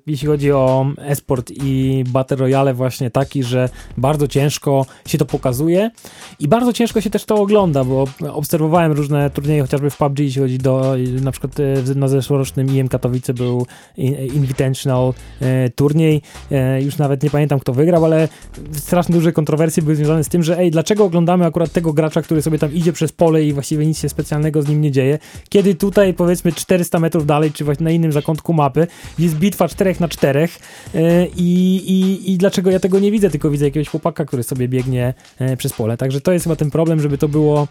jeśli 0.07 0.29
chodzi 0.29 0.53
o 0.53 0.87
esport 0.99 1.51
i 1.51 2.05
Battle 2.09 2.37
Royale 2.37 2.75
właśnie 2.75 3.11
taki, 3.11 3.43
że 3.43 3.69
bardzo 3.97 4.29
ciężko 4.29 4.87
się 5.07 5.19
to 5.19 5.25
pokazuje. 5.25 5.91
I 6.39 6.49
bardzo 6.49 6.73
ciężko 6.73 7.01
się 7.01 7.11
też 7.11 7.25
to 7.25 7.35
ogląda, 7.35 7.85
bo 7.85 8.05
obserwowałem 8.33 8.93
różne 8.93 9.31
turnieje, 9.31 9.63
chociażby 9.63 9.91
w 9.91 9.97
PUBG, 9.97 10.19
jeśli 10.19 10.43
chodzi 10.43 10.59
do, 10.59 10.95
na 11.23 11.33
przykład 11.33 11.61
e, 11.61 11.95
na 11.95 12.09
zeszłorocznym 12.09 12.77
IM 12.77 12.89
Katowice 12.89 13.35
był 13.35 13.67
in- 13.97 14.17
Invitational 14.17 15.13
e, 15.41 15.71
turniej, 15.71 16.23
e, 16.51 16.83
już 16.83 16.99
nawet 16.99 17.23
nie 17.23 17.31
pamiętam 17.31 17.61
kto 17.61 17.73
wygrał, 17.73 18.05
ale 18.05 18.29
strasznie 18.73 19.15
duże 19.15 19.33
kontrowersje 19.33 19.83
były 19.83 19.97
związane 19.97 20.25
z 20.25 20.29
tym, 20.29 20.43
że 20.43 20.59
ej, 20.59 20.71
dlaczego 20.71 21.05
oglądamy 21.05 21.45
akurat 21.47 21.73
tego 21.73 21.93
gracza, 21.93 22.23
który 22.23 22.43
sobie 22.43 22.59
tam 22.59 22.73
idzie 22.75 22.93
przez 22.93 23.13
pole 23.13 23.45
i 23.45 23.53
właściwie 23.53 23.87
nic 23.87 23.99
się 23.99 24.09
specjalnego 24.09 24.63
z 24.63 24.69
nim 24.69 24.81
nie 24.81 24.93
dzieje, 24.93 25.19
kiedy 25.49 25.75
tutaj 25.75 26.15
powiedzmy 26.15 26.53
400 26.53 26.99
metrów 26.99 27.27
dalej, 27.27 27.53
czy 27.53 27.65
właśnie 27.65 27.85
na 27.85 27.91
innym 27.91 28.13
zakątku 28.13 28.53
mapy 28.53 28.87
jest 29.19 29.35
bitwa 29.35 29.69
4 29.69 29.95
na 30.01 30.09
4 30.09 30.49
e, 30.95 31.27
i, 31.27 31.77
i, 31.77 32.33
i 32.33 32.39
dlaczego 32.39 32.71
ja 32.71 32.81
tego 32.81 32.99
nie 32.99 33.11
widzę, 33.11 33.31
tylko 33.31 33.51
widzę 33.51 33.65
jakiegoś 33.65 33.89
chłopaka, 33.89 34.25
który 34.25 34.43
sobie 34.43 34.69
biegnie 34.69 34.96
e, 35.39 35.57
przez 35.57 35.73
pole, 35.73 35.97
także 35.97 36.21
to 36.21 36.33
jest 36.33 36.43
chyba 36.43 36.57
ten 36.57 36.71
problem, 36.71 37.01
żeby 37.01 37.19
to 37.19 37.29
było 37.29 37.69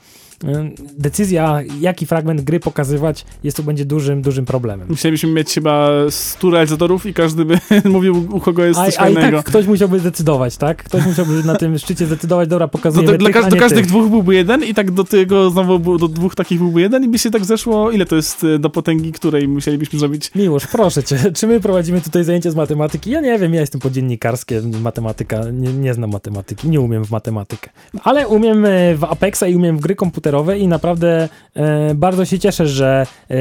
decyzja, 0.98 1.60
jaki 1.80 2.06
fragment 2.06 2.42
gry 2.42 2.60
pokazywać, 2.60 3.26
jest 3.44 3.58
to 3.58 3.64
będzie 3.64 3.86
dużym, 3.86 4.22
dużym 4.22 4.46
problemem. 4.46 4.88
Musielibyśmy 4.90 5.30
mieć 5.30 5.54
chyba 5.54 5.90
100 6.10 6.50
realizatorów 6.50 7.06
i 7.06 7.14
każdy 7.14 7.46
by 7.46 7.60
mówił, 7.86 8.28
u 8.32 8.40
kogo 8.40 8.66
jest 8.66 8.80
A, 8.80 8.86
coś 8.86 8.98
a 8.98 9.10
i 9.10 9.14
fajnego. 9.14 9.38
tak 9.38 9.46
ktoś 9.46 9.68
musiałby 9.68 10.00
zdecydować, 10.00 10.58
tak? 10.58 10.84
Ktoś 10.84 11.06
musiałby 11.06 11.44
na 11.44 11.56
tym 11.56 11.78
szczycie 11.78 12.06
zdecydować, 12.06 12.50
dobra, 12.50 12.66
Do, 12.68 12.72
pokazujemy 12.72 13.12
do, 13.12 13.18
dla, 13.18 13.42
tych, 13.42 13.52
do 13.52 13.58
każdych 13.58 13.80
tych. 13.80 13.88
dwóch 13.88 14.10
byłby 14.10 14.36
jeden 14.36 14.64
i 14.64 14.74
tak 14.74 14.92
do 14.92 15.04
tego 15.04 15.50
znowu 15.50 15.98
do 15.98 16.08
dwóch 16.08 16.36
takich 16.36 16.60
byłby 16.60 16.82
jeden 16.82 17.04
i 17.04 17.08
by 17.08 17.20
się 17.20 17.32
tak 17.32 17.46
zeszło, 17.46 17.92
ile 17.92 18.06
to 18.06 18.16
jest 18.16 18.44
e, 18.44 18.60
do 18.60 18.70
potęgi, 18.70 19.12
której 19.12 19.48
musielibyśmy 19.48 20.00
zrobić? 20.00 20.32
Miłosz, 20.36 20.68
proszę 20.68 21.04
cię, 21.04 21.18
czy 21.38 21.48
my 21.48 21.60
prowadzimy 21.60 22.02
tutaj 22.02 22.24
zajęcia 22.24 22.52
z 22.52 22.56
matematyki? 22.56 23.12
Ja 23.12 23.22
nie 23.22 23.40
wiem, 23.40 23.54
ja 23.54 23.62
jestem 23.62 23.82
podziennikarskie, 23.82 24.62
matematyka, 24.82 25.42
nie, 25.54 25.74
nie 25.74 25.94
znam 25.94 26.12
matematyki, 26.12 26.70
nie 26.70 26.82
umiem 26.82 27.06
w 27.06 27.12
matematykę. 27.12 27.70
Ale 28.04 28.28
umiem 28.28 28.66
e, 28.66 28.96
w 28.96 29.04
Apexa 29.04 29.44
i 29.50 29.56
umiem 29.56 29.78
w 29.78 29.82
gry 29.82 29.96
komputerowe 29.96 30.25
i 30.60 30.68
naprawdę 30.68 31.30
e, 31.56 31.96
bardzo 31.96 32.26
się 32.26 32.40
cieszę, 32.40 32.68
że 32.68 33.08
e, 33.32 33.36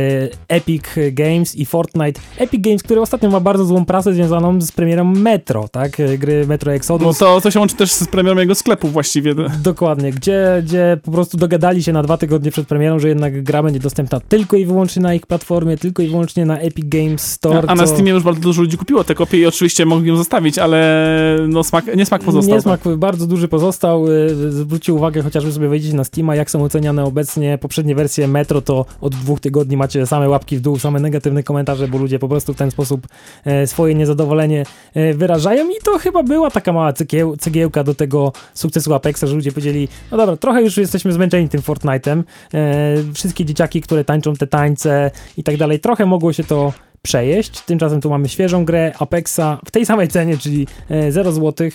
Epic 0.49 0.83
Games 1.13 1.57
i 1.57 1.67
Fortnite, 1.67 2.21
Epic 2.39 2.61
Games, 2.65 2.83
który 2.83 3.01
ostatnio 3.01 3.31
ma 3.31 3.41
bardzo 3.41 3.65
złą 3.65 3.85
prasę 3.85 4.15
związaną 4.15 4.61
z 4.61 4.73
premierą 4.73 5.05
Metro, 5.05 5.69
tak? 5.69 6.01
E, 6.01 6.19
Gry 6.19 6.47
Metro 6.47 6.71
No 6.73 6.77
Exodus. 6.77 7.19
to, 7.19 7.41
to 7.41 7.51
się 7.51 7.59
łączy 7.61 7.77
też 7.77 7.93
z 7.93 8.09
premierą 8.09 8.41
jego 8.41 8.55
sklepu 8.55 8.89
właściwie. 8.89 9.35
Dokładnie, 9.63 10.13
gdzie, 10.13 10.63
gdzie 10.67 10.97
po 11.03 11.11
prostu 11.11 11.37
dogadali 11.39 11.83
się 11.83 11.93
na 11.93 12.03
dwa 12.03 12.17
tygodnie 12.17 12.51
przed 12.51 12.67
premierą, 12.69 12.99
że 12.99 13.09
jednak 13.09 13.43
gra 13.43 13.63
będzie 13.63 13.81
dostępna 13.81 14.21
tylko 14.21 14.57
i 14.57 14.67
wyłącznie 14.67 15.03
na 15.03 15.15
ich 15.15 15.27
platformie, 15.27 15.77
tylko 15.77 16.03
i 16.03 16.09
wyłącznie 16.09 16.47
na 16.47 16.59
Epic 16.59 16.85
Games 16.89 17.23
Store. 17.33 17.63
A 17.67 17.75
na 17.75 17.87
co- 17.87 17.93
Steamie 17.93 18.11
już 18.13 18.23
bardzo 18.23 18.41
dużo 18.41 18.63
ludzi 18.63 18.77
kupiło 18.79 19.05
te 19.05 19.15
kopie 19.15 19.39
i 19.39 19.47
oczywiście 19.47 19.87
mogli 19.87 20.09
ją 20.09 20.17
zostawić, 20.17 20.59
ale 20.59 21.07
no 21.49 21.65
smak, 21.65 21.97
nie 21.97 22.07
smak 22.07 22.23
pozostał. 22.25 22.55
Niesmak 22.55 22.81
bardzo 22.97 23.27
duży 23.27 23.49
pozostał. 23.49 24.09
y, 24.09 24.53
zwróćcie 24.53 24.93
uwagę, 24.93 25.23
chociażby 25.23 25.53
sobie 25.53 25.69
wejdziecie 25.69 25.97
na 25.97 26.05
Steama, 26.05 26.37
jak 26.37 26.51
są 26.51 26.63
oceniane 26.75 27.05
obecnie 27.05 27.59
poprzednie 27.59 27.95
wersje 27.95 28.29
Metro, 28.29 28.61
to 28.61 28.87
od 29.01 29.15
dwóch 29.15 29.41
tygodni 29.41 29.77
macie 29.77 30.07
same 30.07 30.29
łapki 30.29 30.57
w 30.57 30.61
dół, 30.61 30.79
same 30.79 31.01
negatywne 31.01 31.43
komentarze, 31.43 31.89
bo 31.89 31.99
ludzie 31.99 32.19
po 32.19 32.29
prostu 32.29 32.55
w 32.55 32.57
ten 32.57 32.71
sposób 32.71 33.09
e, 33.45 33.67
swoje 33.67 33.95
niezadowolenie 33.95 34.67
e, 34.95 35.15
wyrażają 35.15 35.69
i 35.71 35.75
to 35.85 35.99
chyba 35.99 36.23
była 36.23 36.51
taka 36.51 36.73
mała 36.73 36.93
cegieł, 36.93 37.37
cegiełka 37.37 37.85
do 37.85 37.95
tego 37.95 38.33
sukcesu 38.55 38.95
Apexa, 38.95 39.27
że 39.27 39.35
ludzie 39.35 39.53
powiedzieli, 39.53 39.89
no 40.11 40.17
dobra, 40.17 40.37
trochę 40.37 40.63
już 40.63 40.77
jesteśmy 40.77 41.13
zmęczeni 41.13 41.49
tym 41.49 41.61
Fortnite'em, 41.61 42.23
e, 42.55 43.13
wszystkie 43.15 43.45
dzieciaki, 43.45 43.81
które 43.81 44.05
tańczą 44.05 44.35
te 44.35 44.47
tańce 44.47 45.11
i 45.37 45.43
tak 45.43 45.57
dalej, 45.57 45.81
trochę 45.81 46.07
mogło 46.07 46.33
się 46.33 46.45
to 46.45 46.73
przejeść. 47.03 47.61
Tymczasem 47.61 48.01
tu 48.01 48.11
mamy 48.11 48.29
świeżą 48.29 48.65
grę 48.65 48.93
Apexa 48.99 49.59
w 49.65 49.71
tej 49.71 49.87
samej 49.87 50.09
cenie, 50.09 50.39
czyli 50.39 50.67
0 51.11 51.33
zł. 51.33 51.71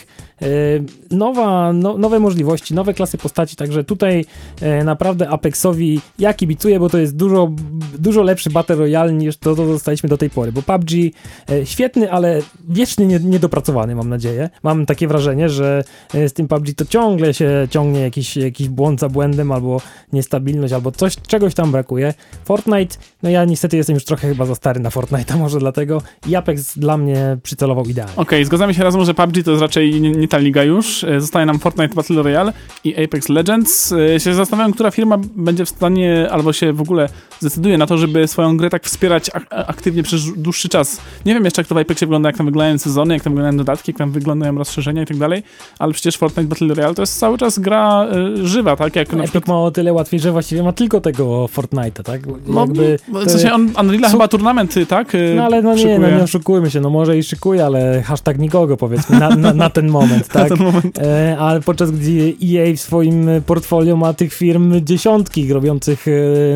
Nowa, 1.12 1.74
no, 1.74 1.98
nowe 1.98 2.20
możliwości, 2.20 2.74
nowe 2.74 2.94
klasy 2.94 3.18
postaci, 3.18 3.56
także 3.56 3.84
tutaj 3.84 4.26
e, 4.62 4.84
naprawdę 4.84 5.30
Apexowi 5.30 6.02
ja 6.20 6.34
kibicuję, 6.34 6.80
bo 6.80 6.90
to 6.90 6.98
jest 6.98 7.16
dużo, 7.16 7.52
dużo 8.00 8.24
lepszy 8.24 8.50
Battle 8.50 8.76
Royale 8.76 9.14
niż 9.14 9.38
to, 9.38 9.56
co 9.56 9.66
dostaliśmy 9.66 10.10
do 10.10 10.18
tej 10.18 10.30
pory, 10.30 10.52
bo 10.52 10.62
PUBG 10.62 10.92
e, 11.50 11.66
świetny, 11.66 12.12
ale 12.12 12.42
wiecznie 12.70 13.08
nie, 13.08 13.20
niedopracowany 13.20 13.96
mam 13.96 14.10
nadzieję. 14.10 14.50
Mam 14.64 14.86
takie 14.86 15.08
wrażenie, 15.08 15.50
że 15.50 15.84
e, 16.14 16.30
z 16.30 16.34
tym 16.34 16.48
PUBG 16.48 16.74
to 16.76 16.86
ciągle 16.86 17.34
się 17.34 17.68
ciągnie 17.70 18.00
jakiś, 18.00 18.38
jakiś 18.38 18.70
błąd 18.70 19.00
za 19.00 19.10
błędem, 19.10 19.52
albo 19.52 19.82
niestabilność, 20.14 20.74
albo 20.74 20.92
coś, 20.92 21.16
czegoś 21.28 21.54
tam 21.54 21.72
brakuje. 21.72 22.14
Fortnite, 22.46 22.98
no 23.24 23.30
ja 23.30 23.46
niestety 23.46 23.78
jestem 23.78 23.94
już 23.94 24.06
trochę 24.06 24.30
chyba 24.30 24.46
za 24.46 24.56
stary 24.56 24.80
na 24.80 24.90
Fortnite, 24.90 25.26
to 25.26 25.38
może 25.38 25.60
dlatego 25.60 26.02
i 26.28 26.36
Apex 26.36 26.78
dla 26.78 26.98
mnie 26.98 27.38
przycelował 27.44 27.86
idealnie. 27.86 28.14
Okej, 28.14 28.24
okay, 28.24 28.46
zgadzamy 28.46 28.74
się 28.74 28.84
razem, 28.84 29.06
że 29.06 29.14
PUBG 29.14 29.44
to 29.44 29.52
jest 29.52 29.62
raczej 29.62 30.02
nie, 30.02 30.12
nie, 30.12 30.28
ta 30.30 30.38
liga 30.38 30.64
już. 30.64 31.04
E, 31.04 31.22
zostaje 31.22 31.46
nam 31.46 31.60
Fortnite 31.60 31.96
Battle 31.96 32.24
Royale 32.24 32.54
i 32.84 33.04
Apex 33.04 33.30
Legends. 33.30 33.92
E, 33.92 34.20
się 34.20 34.34
zastanawiam, 34.34 34.74
która 34.74 34.92
firma 34.92 35.18
będzie 35.36 35.66
w 35.66 35.70
stanie, 35.70 36.28
albo 36.32 36.54
się 36.54 36.74
w 36.74 36.82
ogóle 36.82 37.10
zdecyduje 37.40 37.78
na 37.78 37.88
to, 37.88 37.98
żeby 37.98 38.28
swoją 38.28 38.58
grę 38.58 38.70
tak 38.70 38.86
wspierać 38.86 39.30
ak 39.34 39.46
aktywnie 39.50 40.04
przez 40.04 40.22
dłuższy 40.38 40.70
czas. 40.70 41.02
Nie 41.26 41.34
wiem 41.34 41.46
jeszcze, 41.46 41.62
jak 41.62 41.68
to 41.68 41.76
w 41.76 41.78
Apexie 41.78 42.08
wygląda, 42.08 42.30
jak 42.30 42.38
tam 42.38 42.46
wyglądają 42.46 42.78
sezony, 42.78 43.14
jak 43.14 43.24
tam 43.24 43.34
wyglądają 43.34 43.58
dodatki, 43.58 43.92
jak 43.92 43.98
tam 43.98 44.12
wyglądają 44.12 44.56
rozszerzenia 44.56 45.02
i 45.02 45.06
tak 45.06 45.18
dalej, 45.18 45.44
ale 45.80 45.94
przecież 45.94 46.18
Fortnite 46.18 46.50
Battle 46.50 46.68
Royale 46.68 46.96
to 46.96 47.02
jest 47.02 47.20
cały 47.20 47.38
czas 47.38 47.60
gra 47.60 48.08
y, 48.38 48.48
żywa, 48.48 48.76
tak? 48.76 48.96
Jak 48.96 49.08
Epic 49.08 49.24
przykład... 49.24 49.48
ma 49.48 49.62
o 49.62 49.72
tyle 49.72 49.94
łatwiej, 49.94 50.20
że 50.20 50.32
właściwie 50.32 50.64
ma 50.64 50.74
tylko 50.74 51.02
tego 51.02 51.50
Fortnite'a, 51.56 52.04
tak? 52.04 52.22
No, 52.48 52.60
Jakby 52.60 53.00
w 53.26 53.30
sensie 53.30 53.54
on, 53.54 53.72
Unreal 53.80 54.12
chyba 54.12 54.28
turnamenty, 54.28 54.86
tak? 54.86 55.14
No 55.36 55.44
ale 55.44 55.62
no 55.62 55.76
nie, 55.76 56.00
no 56.00 56.10
nie 56.10 56.24
oszukujmy 56.24 56.72
się, 56.72 56.82
no 56.82 56.90
może 56.90 57.18
i 57.18 57.24
szykuje, 57.24 57.66
ale 57.66 58.02
hashtag 58.02 58.40
nikogo 58.40 58.78
powiedzmy 58.78 59.20
na, 59.20 59.30
na, 59.30 59.54
na 59.54 59.70
ten 59.70 59.90
moment, 59.90 60.19
tak? 60.34 60.50
na 60.50 60.58
ten 60.58 60.66
moment. 60.66 61.00
E, 61.00 61.38
a 61.40 61.60
podczas 61.60 61.92
gdy 61.92 62.34
EA 62.44 62.76
w 62.76 62.80
swoim 62.80 63.30
portfolio 63.46 63.96
ma 63.98 64.14
tych 64.14 64.34
firm 64.34 64.86
dziesiątki 64.86 65.54
robiących 65.54 66.06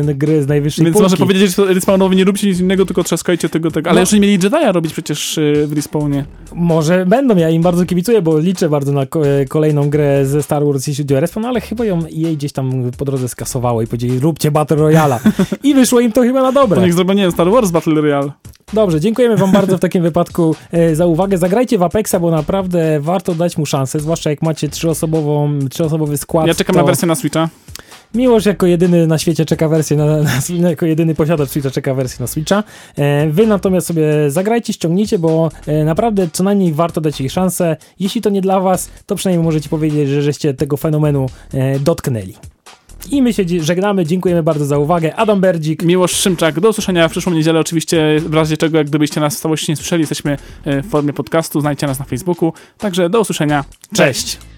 e, 0.08 0.14
gry 0.14 0.42
z 0.42 0.48
najwyższej 0.48 0.84
Więc 0.84 0.94
półki. 0.94 1.04
może 1.04 1.16
powiedzieć, 1.16 1.56
że 1.56 1.74
Respawnowi 1.74 2.16
nie 2.16 2.24
róbcie 2.24 2.48
nic 2.48 2.60
innego, 2.60 2.86
tylko 2.86 3.04
trzaskajcie 3.04 3.48
tego, 3.48 3.70
tego. 3.70 3.90
Ale 3.90 3.96
no. 3.96 4.00
już 4.00 4.12
nie 4.12 4.20
mieli 4.20 4.38
Jedi'a 4.38 4.72
robić 4.72 4.92
przecież 4.92 5.38
e, 5.38 5.66
w 5.66 5.72
Respawnie. 5.72 6.24
Może 6.54 7.06
będą, 7.06 7.36
ja 7.36 7.50
im 7.50 7.62
bardzo 7.62 7.86
kibicuję, 7.86 8.22
bo 8.22 8.38
liczę 8.38 8.68
bardzo 8.68 8.92
na 8.92 9.06
kolejną 9.48 9.90
grę 9.90 10.26
ze 10.26 10.42
Star 10.42 10.64
Wars, 10.64 10.86
jeśli 10.86 11.04
chodzi 11.04 11.16
o 11.16 11.20
Respawn, 11.20 11.46
ale 11.46 11.60
chyba 11.60 11.84
ją 11.84 11.98
EA 11.98 12.32
gdzieś 12.32 12.52
tam 12.52 12.90
po 12.98 13.04
drodze 13.04 13.28
skasowało 13.28 13.82
i 13.82 13.86
powiedzieli, 13.86 14.18
róbcie 14.18 14.50
Battle 14.50 14.76
Royale. 14.76 15.20
I 15.64 15.74
wyszło 15.74 16.00
im 16.00 16.12
to 16.12 16.22
chyba 16.22 16.42
na 16.42 16.52
dobre. 16.52 16.76
To 16.76 16.86
niech 16.86 16.94
zrobią, 16.94 17.14
nie 17.14 17.30
Star 17.30 17.50
Wars 17.50 17.70
Battle 17.70 17.94
Royale. 17.94 18.32
Dobrze, 18.74 19.00
dziękujemy 19.00 19.36
wam 19.36 19.52
bardzo 19.52 19.78
w 19.78 19.80
takim 19.80 20.02
wypadku 20.10 20.56
e, 20.72 20.96
za 20.96 21.06
uwagę. 21.06 21.38
Zagrajcie 21.38 21.78
w 21.78 21.82
Apexa, 21.82 22.14
bo 22.20 22.30
naprawdę 22.30 23.00
warto 23.00 23.34
dać 23.34 23.58
mu 23.58 23.66
szansę, 23.66 24.00
zwłaszcza 24.00 24.30
jak 24.30 24.42
macie 24.42 24.68
trzyosobową, 24.68 25.58
trzyosobowy 25.70 26.18
skład. 26.18 26.46
Ja 26.46 26.54
czekam 26.54 26.74
to... 26.74 26.80
na 26.80 26.86
wersję 26.86 27.08
na 27.08 27.14
Switcha. 27.14 27.48
Miłość 28.14 28.46
jako 28.46 28.66
jedyny 28.66 29.06
na 29.06 29.18
świecie 29.18 29.44
czeka 29.44 29.68
wersję 29.68 29.96
na, 29.96 30.04
na, 30.60 30.70
jako 30.70 30.86
jedyny 30.86 31.14
posiadacz 31.14 31.48
Switcha 31.48 31.70
czeka 31.70 31.94
wersję 31.94 32.16
na 32.20 32.26
Switcha. 32.26 32.64
E, 32.96 33.28
wy 33.28 33.46
natomiast 33.46 33.86
sobie 33.86 34.30
zagrajcie, 34.30 34.72
ściągnijcie, 34.72 35.18
bo 35.18 35.50
e, 35.66 35.84
naprawdę 35.84 36.28
co 36.32 36.44
najmniej 36.44 36.72
warto 36.72 37.00
dać 37.00 37.20
jej 37.20 37.30
szansę. 37.30 37.76
Jeśli 38.00 38.20
to 38.20 38.30
nie 38.30 38.40
dla 38.40 38.60
was, 38.60 38.90
to 39.06 39.14
przynajmniej 39.14 39.44
możecie 39.44 39.68
powiedzieć, 39.68 40.08
że 40.08 40.22
żeście 40.22 40.54
tego 40.54 40.76
fenomenu 40.76 41.26
e, 41.54 41.78
dotknęli. 41.78 42.34
I 43.10 43.22
my 43.22 43.32
się 43.32 43.44
żegnamy, 43.60 44.06
dziękujemy 44.06 44.42
bardzo 44.42 44.64
za 44.64 44.78
uwagę. 44.78 45.16
Adam 45.16 45.40
Berdzik. 45.40 45.82
Miłosz 45.82 46.12
Szymczak, 46.12 46.60
do 46.60 46.68
usłyszenia 46.68 47.08
w 47.08 47.10
przyszłą 47.10 47.32
niedzielę. 47.32 47.60
Oczywiście 47.60 48.20
w 48.20 48.34
razie 48.34 48.56
czego, 48.56 48.78
jak 48.78 48.86
gdybyście 48.86 49.20
nas 49.20 49.36
w 49.36 49.40
całości 49.40 49.72
nie 49.72 49.76
słyszeli, 49.76 50.00
jesteśmy 50.00 50.38
w 50.66 50.88
formie 50.90 51.12
podcastu, 51.12 51.60
znajdźcie 51.60 51.86
nas 51.86 51.98
na 51.98 52.04
Facebooku. 52.04 52.52
Także 52.78 53.10
do 53.10 53.20
usłyszenia. 53.20 53.64
Cześć. 53.94 54.24
Cześć. 54.24 54.53